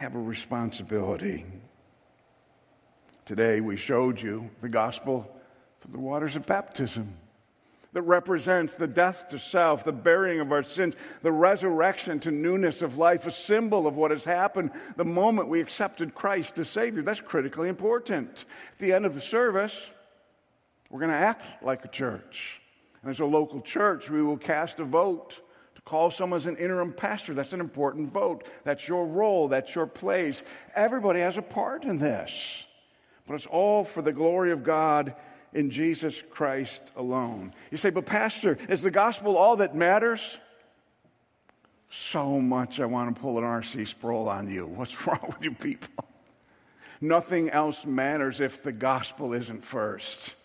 have 0.01 0.15
a 0.15 0.19
responsibility. 0.19 1.45
Today, 3.23 3.61
we 3.61 3.77
showed 3.77 4.19
you 4.19 4.49
the 4.59 4.67
gospel 4.67 5.31
through 5.79 5.91
the 5.91 5.99
waters 5.99 6.35
of 6.35 6.47
baptism 6.47 7.13
that 7.93 8.01
represents 8.01 8.73
the 8.73 8.87
death 8.87 9.29
to 9.29 9.37
self, 9.37 9.83
the 9.83 9.91
burying 9.91 10.39
of 10.39 10.51
our 10.51 10.63
sins, 10.63 10.95
the 11.21 11.31
resurrection 11.31 12.19
to 12.19 12.31
newness 12.31 12.81
of 12.81 12.97
life, 12.97 13.27
a 13.27 13.31
symbol 13.31 13.85
of 13.85 13.95
what 13.95 14.09
has 14.09 14.23
happened 14.23 14.71
the 14.95 15.05
moment 15.05 15.49
we 15.49 15.61
accepted 15.61 16.15
Christ 16.15 16.57
as 16.57 16.67
Savior. 16.67 17.03
That's 17.03 17.21
critically 17.21 17.69
important. 17.69 18.45
At 18.71 18.79
the 18.79 18.93
end 18.93 19.05
of 19.05 19.13
the 19.13 19.21
service, 19.21 19.91
we're 20.89 21.01
going 21.01 21.11
to 21.11 21.15
act 21.15 21.63
like 21.63 21.85
a 21.85 21.89
church. 21.89 22.59
And 23.03 23.11
as 23.11 23.19
a 23.19 23.25
local 23.25 23.61
church, 23.61 24.09
we 24.09 24.23
will 24.23 24.37
cast 24.37 24.79
a 24.79 24.83
vote 24.83 25.41
call 25.91 26.09
someone 26.09 26.37
as 26.37 26.45
an 26.45 26.55
interim 26.55 26.93
pastor. 26.93 27.33
That's 27.33 27.51
an 27.51 27.59
important 27.59 28.13
vote. 28.13 28.45
That's 28.63 28.87
your 28.87 29.05
role, 29.05 29.49
that's 29.49 29.75
your 29.75 29.87
place. 29.87 30.41
Everybody 30.73 31.19
has 31.19 31.37
a 31.37 31.41
part 31.41 31.83
in 31.83 31.97
this. 31.97 32.65
But 33.27 33.33
it's 33.33 33.45
all 33.45 33.83
for 33.83 34.01
the 34.01 34.13
glory 34.13 34.53
of 34.53 34.63
God 34.63 35.13
in 35.51 35.69
Jesus 35.69 36.21
Christ 36.21 36.81
alone. 36.95 37.53
You 37.71 37.77
say, 37.77 37.89
but 37.89 38.05
Pastor, 38.05 38.57
is 38.69 38.81
the 38.81 38.89
gospel 38.89 39.35
all 39.35 39.57
that 39.57 39.75
matters? 39.75 40.39
So 41.89 42.39
much 42.39 42.79
I 42.79 42.85
want 42.85 43.13
to 43.13 43.21
pull 43.21 43.37
an 43.37 43.43
R.C. 43.43 43.83
Sproul 43.83 44.29
on 44.29 44.49
you. 44.49 44.67
What's 44.67 45.05
wrong 45.07 45.25
with 45.27 45.43
you 45.43 45.51
people? 45.51 46.05
Nothing 47.01 47.49
else 47.49 47.85
matters 47.85 48.39
if 48.39 48.63
the 48.63 48.71
gospel 48.71 49.33
isn't 49.33 49.65
first. 49.65 50.35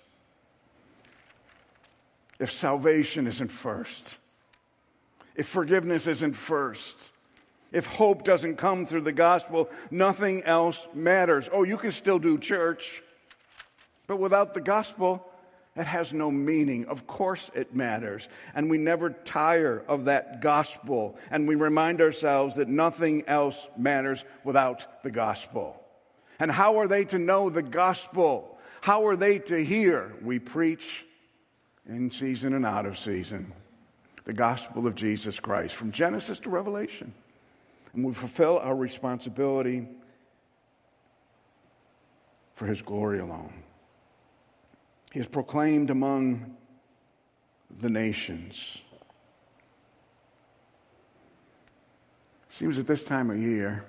If 2.40 2.50
salvation 2.50 3.28
isn't 3.28 3.52
first. 3.52 4.18
If 5.37 5.46
forgiveness 5.46 6.07
isn't 6.07 6.35
first. 6.35 7.11
If 7.72 7.87
hope 7.87 8.25
doesn't 8.25 8.57
come 8.57 8.87
through 8.87 9.03
the 9.03 9.12
gospel, 9.12 9.68
nothing 9.90 10.42
else 10.44 10.88
matters. 10.94 11.51
Oh, 11.53 11.62
you 11.62 11.77
can 11.77 11.92
still 11.92 12.18
do 12.18 12.38
church. 12.38 13.03
But 14.07 14.18
without 14.18 14.55
the 14.55 14.61
gospel, 14.61 15.27
it 15.77 15.85
has 15.85 16.14
no 16.14 16.31
meaning. 16.31 16.87
Of 16.87 17.07
course, 17.07 17.51
it 17.55 17.75
matters. 17.75 18.29
And 18.55 18.70
we 18.70 18.79
never 18.79 19.11
tire 19.11 19.83
of 19.88 20.07
that 20.07 20.40
gospel. 20.40 21.18
And 21.31 21.46
we 21.46 21.55
remind 21.55 22.01
ourselves 22.01 22.57
that 22.57 22.68
nothing 22.68 23.25
else 23.27 23.68
matters 23.77 24.25
without 24.42 25.03
the 25.03 25.11
gospel. 25.11 25.83
And 26.38 26.51
how 26.51 26.79
are 26.79 26.88
they 26.88 27.05
to 27.07 27.18
know 27.18 27.51
the 27.51 27.62
gospel? 27.62 28.59
How 28.81 29.07
are 29.07 29.16
they 29.16 29.38
to 29.40 29.62
hear? 29.62 30.14
We 30.22 30.38
preach 30.38 31.05
in 31.87 32.11
season 32.11 32.55
and 32.55 32.64
out 32.64 32.87
of 32.87 32.96
season 32.96 33.53
the 34.27 34.33
gospel 34.33 34.87
of 34.87 34.97
Jesus 34.97 35.41
Christ 35.41 35.75
from 35.75 35.93
Genesis 35.93 36.41
to 36.41 36.51
Revelation. 36.51 37.15
And 37.95 38.05
we 38.05 38.12
fulfill 38.12 38.59
our 38.59 38.75
responsibility 38.75 39.87
for 42.55 42.67
his 42.67 42.83
glory 42.83 43.21
alone. 43.21 43.53
He 45.12 45.21
is 45.21 45.29
proclaimed 45.29 45.91
among 45.91 46.57
the 47.79 47.89
nations. 47.89 48.83
Seems 52.49 52.79
at 52.79 52.87
this 52.87 53.05
time 53.05 53.31
of 53.31 53.39
year, 53.39 53.85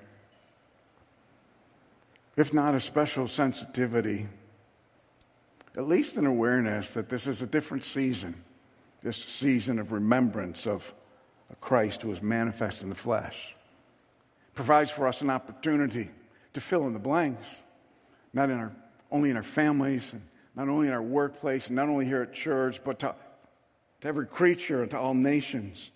if 2.36 2.54
not 2.54 2.76
a 2.76 2.80
special 2.80 3.28
sensitivity, 3.28 4.28
at 5.76 5.88
least 5.88 6.18
an 6.18 6.28
awareness 6.28 6.94
that 6.94 7.10
this 7.10 7.26
is 7.26 7.42
a 7.42 7.48
different 7.48 7.84
season, 7.84 8.44
this 9.04 9.18
season 9.18 9.80
of 9.80 9.92
remembrance 9.92 10.68
of 10.68 10.94
a 11.52 11.56
Christ 11.56 12.02
who 12.02 12.12
is 12.12 12.22
manifest 12.22 12.84
in 12.84 12.90
the 12.90 12.96
flesh. 12.96 13.56
Provides 14.54 14.92
for 14.92 15.08
us 15.08 15.22
an 15.22 15.30
opportunity 15.30 16.10
to 16.54 16.62
fill 16.62 16.88
in 16.88 16.94
the 16.94 17.00
blanks, 17.00 17.46
not 18.34 18.50
in 18.50 18.58
our, 18.58 18.72
only 19.12 19.30
in 19.30 19.38
our 19.38 19.44
families 19.44 20.12
and 20.14 20.22
not 20.58 20.70
only 20.70 20.88
in 20.88 20.94
our 20.94 21.04
workplace, 21.04 21.68
and 21.68 21.76
not 21.76 21.88
only 21.88 22.04
here 22.04 22.24
at 22.24 22.34
church, 22.34 22.84
but 22.84 22.98
to, 22.98 23.14
to 24.02 24.08
every 24.08 24.26
creature 24.26 24.82
and 24.82 24.90
to 24.90 24.98
all 24.98 25.14
nations. 25.14 25.92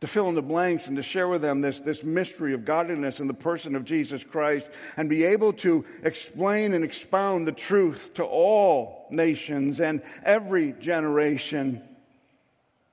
To 0.00 0.06
fill 0.06 0.28
in 0.28 0.34
the 0.34 0.42
blanks 0.42 0.88
and 0.88 0.96
to 0.96 1.02
share 1.02 1.28
with 1.28 1.40
them 1.40 1.62
this, 1.62 1.80
this 1.80 2.04
mystery 2.04 2.52
of 2.52 2.66
godliness 2.66 3.20
in 3.20 3.28
the 3.28 3.34
person 3.34 3.74
of 3.74 3.86
Jesus 3.86 4.22
Christ 4.22 4.68
and 4.98 5.08
be 5.08 5.24
able 5.24 5.54
to 5.54 5.86
explain 6.02 6.74
and 6.74 6.84
expound 6.84 7.46
the 7.46 7.52
truth 7.52 8.12
to 8.14 8.24
all 8.24 9.06
nations 9.10 9.80
and 9.80 10.02
every 10.24 10.72
generation, 10.72 11.80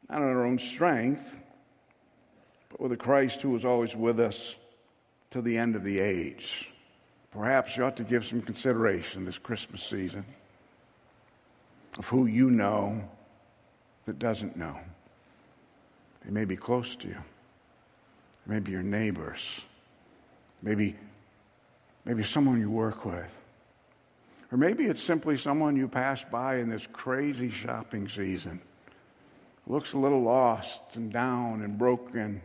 not 0.10 0.22
on 0.22 0.28
our 0.28 0.46
own 0.46 0.58
strength, 0.58 1.42
but 2.70 2.82
with 2.82 2.92
a 2.92 2.98
Christ 2.98 3.42
who 3.42 3.56
is 3.56 3.66
always 3.66 3.96
with 3.96 4.20
us 4.20 4.56
to 5.32 5.42
the 5.42 5.58
end 5.58 5.76
of 5.76 5.84
the 5.84 6.00
age. 6.00 6.72
Perhaps 7.32 7.78
you 7.78 7.84
ought 7.84 7.98
to 7.98 8.04
give 8.04 8.26
some 8.26 8.42
consideration 8.42 9.26
this 9.26 9.38
Christmas 9.38 9.84
season 9.84 10.26
of 11.98 12.08
who 12.08 12.26
you 12.26 12.50
know 12.50 13.08
that 14.06 14.18
doesn't 14.18 14.58
know. 14.58 14.80
They 16.26 16.32
may 16.32 16.46
be 16.46 16.56
close 16.56 16.96
to 16.98 17.08
you. 17.08 17.18
Maybe 18.48 18.72
your 18.72 18.82
neighbors. 18.82 19.62
Maybe, 20.64 20.96
maybe 22.06 22.24
someone 22.24 22.60
you 22.60 22.72
work 22.72 23.06
with. 23.06 23.38
Or 24.52 24.58
maybe 24.58 24.86
it's 24.86 25.04
simply 25.04 25.38
someone 25.38 25.76
you 25.76 25.88
pass 25.88 26.24
by 26.24 26.58
in 26.58 26.70
this 26.70 26.88
crazy 26.88 27.52
shopping 27.52 28.08
season. 28.08 28.60
Looks 29.70 29.94
a 29.94 29.98
little 30.00 30.24
lost 30.24 30.96
and 30.96 31.12
down 31.12 31.62
and 31.62 31.78
broken. 31.78 32.42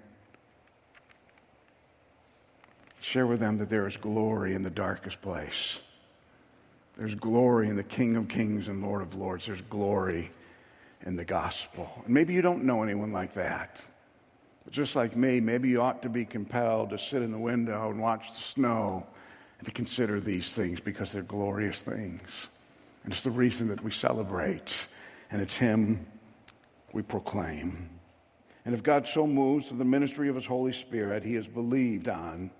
Share 3.00 3.26
with 3.26 3.40
them 3.40 3.56
that 3.58 3.70
there 3.70 3.86
is 3.86 3.96
glory 3.96 4.54
in 4.54 4.62
the 4.62 4.68
darkest 4.68 5.22
place. 5.22 5.80
There's 6.98 7.14
glory 7.14 7.68
in 7.68 7.76
the 7.76 7.82
King 7.82 8.16
of 8.16 8.28
Kings 8.28 8.68
and 8.68 8.82
Lord 8.82 9.00
of 9.00 9.14
Lords. 9.14 9.46
There's 9.46 9.62
glory 9.62 10.30
in 11.06 11.16
the 11.16 11.24
gospel. 11.24 11.90
And 12.04 12.12
maybe 12.12 12.34
you 12.34 12.42
don't 12.42 12.64
know 12.64 12.82
anyone 12.82 13.12
like 13.12 13.32
that. 13.34 13.84
But 14.64 14.74
just 14.74 14.94
like 14.94 15.16
me, 15.16 15.40
maybe 15.40 15.70
you 15.70 15.80
ought 15.80 16.02
to 16.02 16.10
be 16.10 16.26
compelled 16.26 16.90
to 16.90 16.98
sit 16.98 17.22
in 17.22 17.32
the 17.32 17.38
window 17.38 17.90
and 17.90 18.00
watch 18.00 18.32
the 18.32 18.40
snow 18.40 19.06
and 19.58 19.66
to 19.66 19.72
consider 19.72 20.20
these 20.20 20.52
things 20.52 20.78
because 20.78 21.12
they're 21.12 21.22
glorious 21.22 21.80
things. 21.80 22.48
And 23.02 23.14
it's 23.14 23.22
the 23.22 23.30
reason 23.30 23.68
that 23.68 23.82
we 23.82 23.92
celebrate. 23.92 24.88
And 25.30 25.40
it's 25.40 25.56
Him 25.56 26.06
we 26.94 27.02
proclaim. 27.02 27.90
And 28.64 28.74
if 28.74 28.82
God 28.82 29.06
so 29.06 29.26
moves 29.26 29.68
through 29.68 29.78
the 29.78 29.84
ministry 29.84 30.28
of 30.28 30.36
His 30.36 30.46
Holy 30.46 30.72
Spirit, 30.72 31.22
He 31.22 31.34
is 31.34 31.46
believed 31.46 32.08
on 32.08 32.50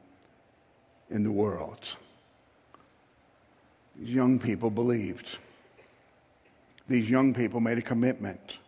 in 1.08 1.22
the 1.22 1.30
world. 1.30 1.96
These 3.96 4.14
young 4.14 4.38
people 4.38 4.70
believed. 4.70 5.38
These 6.88 7.08
young 7.08 7.32
people 7.32 7.60
made 7.60 7.78
a 7.78 7.82
commitment. 7.82 8.58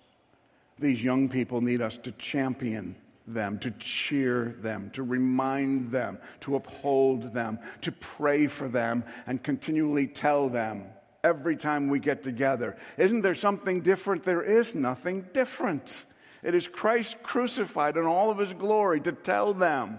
These 0.78 1.02
young 1.02 1.28
people 1.28 1.60
need 1.60 1.82
us 1.82 1.98
to 1.98 2.12
champion 2.12 2.94
them, 3.26 3.58
to 3.58 3.72
cheer 3.72 4.56
them, 4.60 4.88
to 4.90 5.02
remind 5.02 5.90
them, 5.90 6.18
to 6.40 6.54
uphold 6.54 7.34
them, 7.34 7.58
to 7.80 7.90
pray 7.90 8.46
for 8.46 8.68
them, 8.68 9.02
and 9.26 9.42
continually 9.42 10.06
tell 10.06 10.48
them 10.48 10.84
every 11.26 11.56
time 11.56 11.88
we 11.88 11.98
get 11.98 12.22
together 12.22 12.76
Isn't 12.96 13.22
there 13.22 13.34
something 13.34 13.80
different? 13.80 14.22
There 14.22 14.42
is 14.42 14.74
nothing 14.74 15.26
different. 15.32 16.04
It 16.42 16.54
is 16.54 16.68
Christ 16.68 17.22
crucified 17.22 17.96
in 17.96 18.04
all 18.04 18.30
of 18.30 18.38
his 18.38 18.54
glory 18.54 19.00
to 19.00 19.12
tell 19.12 19.52
them 19.52 19.98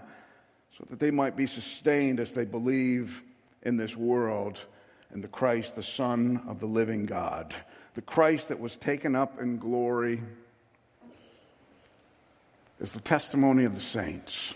so 0.76 0.84
that 0.88 0.98
they 0.98 1.10
might 1.10 1.36
be 1.36 1.46
sustained 1.46 2.20
as 2.20 2.32
they 2.32 2.46
believe 2.46 3.22
in 3.62 3.76
this 3.76 3.96
world 3.96 4.58
and 5.10 5.22
the 5.22 5.28
Christ, 5.28 5.76
the 5.76 5.82
Son 5.82 6.40
of 6.48 6.60
the 6.60 6.66
living 6.66 7.04
God, 7.04 7.54
the 7.94 8.02
Christ 8.02 8.48
that 8.48 8.60
was 8.60 8.76
taken 8.76 9.14
up 9.14 9.40
in 9.40 9.58
glory 9.58 10.22
is 12.80 12.92
the 12.92 13.00
testimony 13.00 13.64
of 13.64 13.74
the 13.74 13.80
saints. 13.80 14.54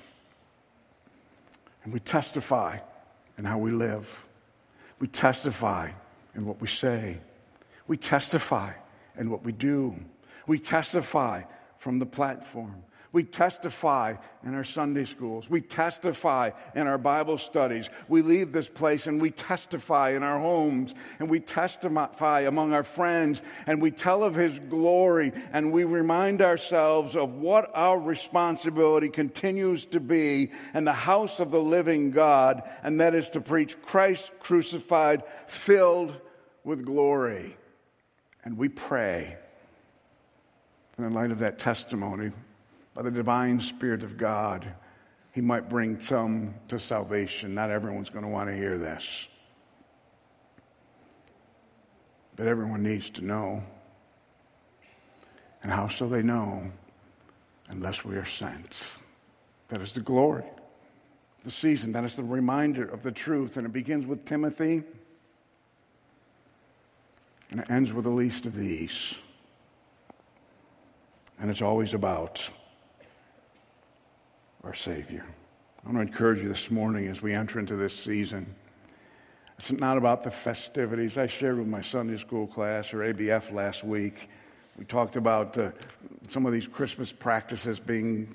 And 1.85 1.93
we 1.93 2.01
testify 2.01 2.79
in 3.37 3.45
how 3.45 3.59
we 3.59 3.73
live. 3.73 4.27
We 5.01 5.09
testify 5.09 5.91
in 6.35 6.47
what 6.47 6.61
we 6.61 6.69
say. 6.69 7.19
We 7.87 7.97
testify 7.97 8.73
in 9.19 9.31
what 9.31 9.45
we 9.45 9.53
do. 9.53 9.95
We 10.47 10.59
testify 10.59 11.43
from 11.79 11.99
the 11.99 12.07
platform. 12.07 12.85
We 13.13 13.25
testify 13.25 14.17
in 14.43 14.55
our 14.55 14.65
Sunday 14.65 15.05
schools. 15.05 15.51
We 15.51 15.61
testify 15.61 16.53
in 16.75 16.87
our 16.87 16.97
Bible 16.97 17.37
studies. 17.37 17.91
We 18.09 18.23
leave 18.23 18.53
this 18.53 18.69
place 18.69 19.07
and 19.07 19.21
we 19.21 19.31
testify 19.31 20.11
in 20.11 20.23
our 20.23 20.41
homes 20.41 20.95
and 21.19 21.29
we 21.29 21.39
testify 21.39 22.41
among 22.41 22.73
our 22.73 22.83
friends 22.83 23.43
and 23.67 23.83
we 23.83 23.91
tell 23.91 24.25
of 24.25 24.35
His 24.35 24.59
glory 24.59 25.33
and 25.53 25.73
we 25.73 25.85
remind 25.85 26.41
ourselves 26.41 27.15
of 27.15 27.35
what 27.35 27.71
our 27.75 28.01
responsibility 28.01 29.11
continues 29.11 29.85
to 29.87 30.01
be 30.01 30.51
in 30.73 30.85
the 30.85 30.93
house 30.95 31.39
of 31.39 31.51
the 31.51 31.61
living 31.61 32.13
God, 32.13 32.63
and 32.83 33.01
that 33.01 33.15
is 33.15 33.29
to 33.31 33.43
preach 33.43 33.81
Christ 33.83 34.33
crucified, 34.41 35.23
filled 35.47 36.19
with 36.65 36.87
glory. 36.87 37.59
And 38.43 38.57
we 38.57 38.71
pray. 38.71 39.37
And 40.97 41.07
in 41.07 41.13
light 41.13 41.31
of 41.31 41.41
that 41.41 41.59
testimony, 41.59 42.33
by 42.95 43.03
the 43.03 43.11
divine 43.11 43.61
Spirit 43.61 44.03
of 44.03 44.17
God, 44.17 44.67
He 45.33 45.41
might 45.41 45.69
bring 45.69 46.01
some 46.01 46.55
to 46.69 46.79
salvation. 46.79 47.55
Not 47.55 47.71
everyone's 47.71 48.11
going 48.11 48.25
to 48.25 48.31
want 48.31 48.49
to 48.49 48.57
hear 48.57 48.79
this. 48.79 49.29
But 52.37 52.47
everyone 52.47 52.83
needs 52.83 53.11
to 53.11 53.25
know. 53.25 53.63
And 55.63 55.71
how 55.71 55.87
shall 55.89 56.09
they 56.09 56.23
know 56.23 56.71
unless 57.69 58.05
we 58.05 58.17
are 58.17 58.25
sent? 58.25 58.99
That 59.69 59.81
is 59.81 59.93
the 59.93 60.01
glory, 60.01 60.45
the 61.45 61.51
season. 61.51 61.93
That 61.93 62.05
is 62.05 62.17
the 62.17 62.25
reminder 62.25 62.85
of 62.85 63.03
the 63.03 63.13
truth. 63.13 63.57
And 63.57 63.67
it 63.67 63.73
begins 63.73 64.07
with 64.07 64.25
Timothy 64.25 64.83
and 67.53 67.61
it 67.61 67.71
ends 67.71 67.93
with 67.93 68.05
the 68.05 68.11
least 68.11 68.47
of 68.47 68.55
these. 68.55 69.19
And 71.39 71.51
it's 71.51 71.63
always 71.63 71.93
about 71.93 72.49
our 74.65 74.75
Savior. 74.75 75.25
I 75.83 75.89
want 75.91 75.99
to 75.99 76.03
encourage 76.03 76.43
you 76.43 76.49
this 76.49 76.71
morning 76.71 77.09
as 77.09 77.21
we 77.21 77.35
enter 77.35 77.59
into 77.59 77.75
this 77.75 77.97
season. 77.97 78.55
It's 79.59 79.73
not 79.73 79.97
about 79.97 80.23
the 80.23 80.31
festivities. 80.31 81.19
I 81.19 81.27
shared 81.27 81.59
with 81.59 81.67
my 81.67 81.83
Sunday 81.83 82.17
school 82.17 82.47
class 82.47 82.95
or 82.95 82.99
ABF 82.99 83.53
last 83.53 83.83
week. 83.83 84.29
We 84.79 84.85
talked 84.85 85.17
about 85.17 85.59
uh, 85.59 85.73
some 86.29 86.47
of 86.47 86.53
these 86.53 86.69
Christmas 86.69 87.13
practices 87.13 87.81
being 87.81 88.35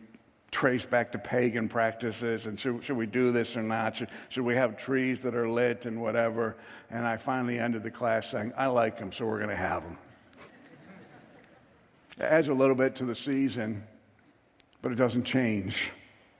traced 0.52 0.90
back 0.90 1.12
to 1.14 1.18
pagan 1.18 1.70
practices 1.70 2.46
and 2.46 2.60
should, 2.60 2.84
should 2.84 2.98
we 2.98 3.06
do 3.06 3.32
this 3.32 3.56
or 3.56 3.64
not? 3.64 3.96
Should, 3.96 4.10
should 4.30 4.44
we 4.44 4.56
have 4.56 4.76
trees 4.76 5.24
that 5.24 5.36
are 5.36 5.50
lit 5.50 5.86
and 5.86 6.02
whatever? 6.02 6.58
And 6.90 7.08
I 7.08 7.16
finally 7.16 7.60
ended 7.60 7.84
the 7.84 7.92
class 7.92 8.30
saying, 8.30 8.54
I 8.58 8.68
like 8.68 8.98
them, 8.98 9.12
so 9.12 9.26
we're 9.26 9.38
going 9.38 9.50
to 9.50 9.56
have 9.56 9.84
them. 9.84 9.98
It 12.20 12.24
adds 12.24 12.50
a 12.50 12.54
little 12.54 12.76
bit 12.76 12.96
to 12.96 13.06
the 13.06 13.16
season, 13.16 13.84
but 14.82 14.92
it 14.92 14.96
doesn't 14.96 15.24
change 15.24 15.92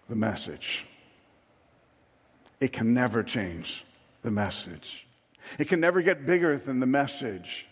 the 0.10 0.16
message. 0.16 0.86
It 2.60 2.74
can 2.74 2.94
never 2.94 3.24
change 3.24 3.86
the 4.24 4.32
message. 4.32 5.08
It 5.60 5.68
can 5.68 5.80
never 5.80 6.02
get 6.02 6.26
bigger 6.26 6.58
than 6.58 6.80
the 6.80 6.88
message. 6.88 7.68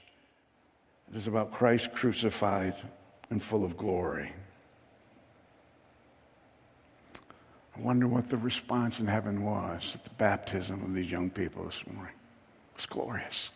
It 1.12 1.17
is 1.17 1.28
about 1.28 1.52
Christ 1.52 1.93
crucified 1.93 2.76
and 3.30 3.41
full 3.41 3.63
of 3.63 3.78
glory. 3.78 4.32
I 7.78 7.82
wonder 7.82 8.08
what 8.08 8.30
the 8.30 8.38
response 8.38 9.00
in 9.00 9.08
heaven 9.08 9.43
was 9.43 9.95
at 9.95 10.04
the 10.04 10.10
baptism 10.12 10.82
of 10.84 10.93
these 10.93 11.12
young 11.12 11.30
people 11.30 11.65
this 11.65 11.86
morning. 11.88 12.13
It 12.13 12.78
was 12.78 12.86
glorious. 12.86 13.50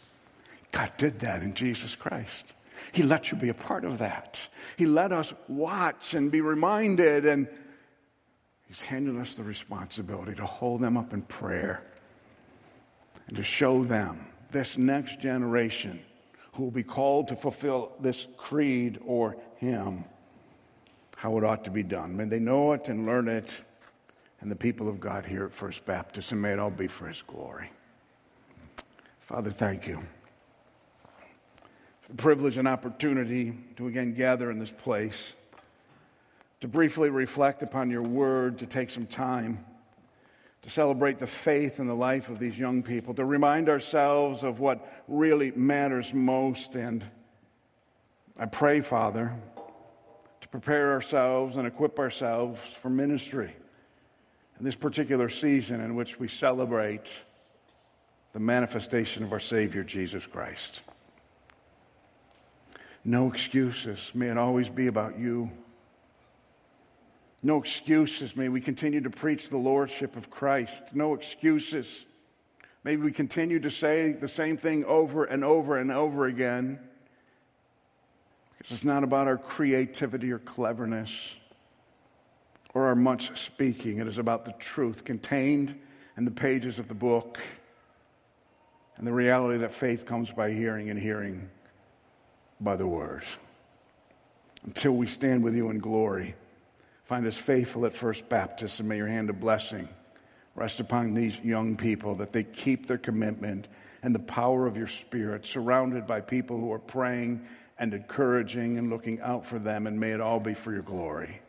God 0.72 0.92
did 0.98 1.20
that 1.20 1.42
in 1.42 1.54
Jesus 1.54 1.96
Christ. 1.96 2.54
He 2.92 3.04
let 3.04 3.32
you 3.32 3.38
be 3.38 3.50
a 3.50 3.54
part 3.54 3.86
of 3.86 4.00
that. 4.00 4.48
He 4.78 4.86
let 4.86 5.12
us 5.12 5.34
watch 5.48 6.14
and 6.14 6.32
be 6.32 6.42
reminded 6.42 7.26
and 7.26 7.48
He's 8.70 8.84
handed 8.84 9.18
us 9.18 9.34
the 9.34 9.44
responsibility 9.44 10.36
to 10.36 10.46
hold 10.46 10.82
them 10.82 10.96
up 10.96 11.12
in 11.12 11.24
prayer 11.24 11.84
and 13.28 13.36
to 13.36 13.44
show 13.44 13.84
them, 13.84 14.28
this 14.52 14.78
next 14.78 15.20
generation 15.20 16.00
who 16.54 16.64
will 16.64 16.72
be 16.72 16.84
called 16.84 17.30
to 17.30 17.36
fulfill 17.36 17.92
this 18.00 18.28
creed 18.38 19.00
or 19.04 19.38
hymn, 19.58 20.06
how 21.18 21.36
it 21.40 21.44
ought 21.44 21.64
to 21.64 21.72
be 21.72 21.82
done. 21.82 22.16
May 22.16 22.26
they 22.26 22.40
know 22.40 22.74
it 22.74 22.90
and 22.90 23.08
learn 23.08 23.28
it, 23.28 23.50
and 24.40 24.52
the 24.52 24.56
people 24.56 24.88
of 24.88 25.00
God 25.00 25.26
here 25.26 25.46
at 25.46 25.52
First 25.52 25.84
Baptist, 25.86 26.32
and 26.32 26.40
may 26.40 26.54
it 26.54 26.60
all 26.60 26.70
be 26.70 26.88
for 26.88 27.08
His 27.08 27.24
glory. 27.24 27.72
Father, 29.20 29.50
thank 29.50 29.88
you 29.88 30.00
for 32.02 32.10
the 32.10 32.22
privilege 32.22 32.60
and 32.60 32.68
opportunity 32.68 33.58
to 33.78 33.88
again 33.88 34.14
gather 34.14 34.52
in 34.52 34.60
this 34.60 34.72
place 34.72 35.34
to 36.62 36.68
briefly 36.68 37.10
reflect 37.10 37.64
upon 37.64 37.90
your 37.90 38.02
word, 38.02 38.58
to 38.60 38.66
take 38.66 38.90
some 38.90 39.06
time 39.06 39.64
to 40.62 40.70
celebrate 40.70 41.20
the 41.20 41.28
faith 41.28 41.80
and 41.80 41.90
the 41.90 41.96
life 41.96 42.30
of 42.30 42.40
these 42.40 42.60
young 42.60 42.84
people, 42.84 43.14
to 43.14 43.24
remind 43.24 43.70
ourselves 43.70 44.44
of 44.44 44.60
what 44.60 45.04
really 45.08 45.52
matters 45.52 46.14
most. 46.14 46.76
And 46.76 47.04
I 48.38 48.46
pray, 48.46 48.82
Father, 48.82 49.34
to 50.42 50.48
prepare 50.50 50.92
ourselves 50.92 51.58
and 51.58 51.66
equip 51.66 51.98
ourselves 51.98 52.62
for 52.62 52.90
ministry 52.90 53.54
in 54.60 54.66
this 54.66 54.76
particular 54.76 55.30
season 55.30 55.80
in 55.80 55.96
which 55.96 56.20
we 56.20 56.28
celebrate 56.28 57.24
the 58.34 58.40
manifestation 58.40 59.24
of 59.24 59.32
our 59.32 59.40
Savior, 59.40 59.84
Jesus 59.84 60.28
Christ. 60.28 60.82
No 63.06 63.28
excuses. 63.32 64.12
May 64.14 64.28
it 64.28 64.38
always 64.38 64.70
be 64.70 64.88
about 64.88 65.18
you. 65.18 65.50
No 67.42 67.58
excuses. 67.58 68.36
May 68.36 68.50
we 68.50 68.60
continue 68.62 69.02
to 69.02 69.10
preach 69.10 69.50
the 69.50 69.58
Lordship 69.58 70.16
of 70.16 70.30
Christ. 70.30 70.96
No 70.96 71.14
excuses. 71.14 72.06
May 72.84 72.98
we 72.98 73.12
continue 73.12 73.60
to 73.60 73.72
say 73.72 74.12
the 74.12 74.28
same 74.28 74.58
thing 74.58 74.84
over 74.86 75.24
and 75.24 75.44
over 75.44 75.78
and 75.78 75.92
over 75.92 76.26
again. 76.26 76.80
Because 78.58 78.74
it's 78.74 78.86
not 78.86 79.04
about 79.04 79.28
our 79.28 79.38
creativity 79.38 80.32
or 80.32 80.40
cleverness 80.40 81.36
or 82.74 82.88
our 82.88 82.96
much 82.96 83.38
speaking. 83.38 84.00
It 84.00 84.08
is 84.08 84.18
about 84.18 84.46
the 84.46 84.52
truth 84.54 85.06
contained 85.06 85.80
in 86.18 86.26
the 86.26 86.32
pages 86.32 86.78
of 86.78 86.90
the 86.90 86.94
book 86.94 87.40
and 88.98 89.08
the 89.08 89.14
reality 89.14 89.60
that 89.60 89.72
faith 89.72 90.06
comes 90.06 90.30
by 90.30 90.52
hearing 90.52 90.90
and 90.90 91.00
hearing 91.00 91.50
by 92.60 92.76
the 92.76 92.86
word. 92.86 93.24
Until 94.66 94.92
we 94.92 95.08
stand 95.08 95.42
with 95.42 95.56
you 95.56 95.70
in 95.70 95.80
glory. 95.80 96.36
Find 97.10 97.26
us 97.26 97.38
faithful 97.38 97.88
at 97.88 97.96
First 97.96 98.30
Baptist, 98.30 98.80
and 98.80 98.88
may 98.88 98.98
your 98.98 99.08
hand 99.08 99.32
of 99.32 99.40
blessing 99.40 99.90
rest 100.54 100.80
upon 100.80 101.16
these 101.16 101.40
young 101.40 101.76
people 101.76 102.14
that 102.14 102.32
they 102.32 102.44
keep 102.44 102.86
their 102.86 103.00
commitment 103.00 103.68
and 104.04 104.14
the 104.14 104.20
power 104.20 104.68
of 104.68 104.78
your 104.78 104.86
Spirit, 104.86 105.44
surrounded 105.44 106.06
by 106.06 106.22
people 106.22 106.60
who 106.60 106.72
are 106.72 106.78
praying 106.78 107.44
and 107.80 107.96
encouraging 107.96 108.78
and 108.78 108.92
looking 108.92 109.20
out 109.22 109.44
for 109.44 109.58
them, 109.58 109.88
and 109.88 110.00
may 110.00 110.12
it 110.12 110.22
all 110.22 110.40
be 110.40 110.54
for 110.54 110.72
your 110.72 110.84
glory. 110.84 111.42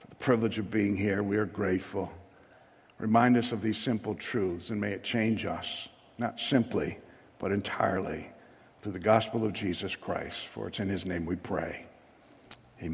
For 0.00 0.08
the 0.08 0.14
privilege 0.16 0.58
of 0.58 0.70
being 0.70 0.94
here, 0.94 1.22
we 1.22 1.38
are 1.38 1.46
grateful. 1.46 2.12
Remind 2.98 3.38
us 3.38 3.52
of 3.52 3.62
these 3.62 3.78
simple 3.78 4.14
truths, 4.14 4.68
and 4.68 4.78
may 4.78 4.92
it 4.92 5.02
change 5.02 5.46
us, 5.46 5.88
not 6.18 6.38
simply, 6.38 6.98
but 7.38 7.50
entirely, 7.50 8.28
through 8.82 8.92
the 8.92 8.98
gospel 8.98 9.42
of 9.42 9.54
Jesus 9.54 9.96
Christ. 9.96 10.46
For 10.48 10.68
it's 10.68 10.80
in 10.80 10.90
his 10.90 11.06
name 11.06 11.24
we 11.24 11.36
pray. 11.36 11.86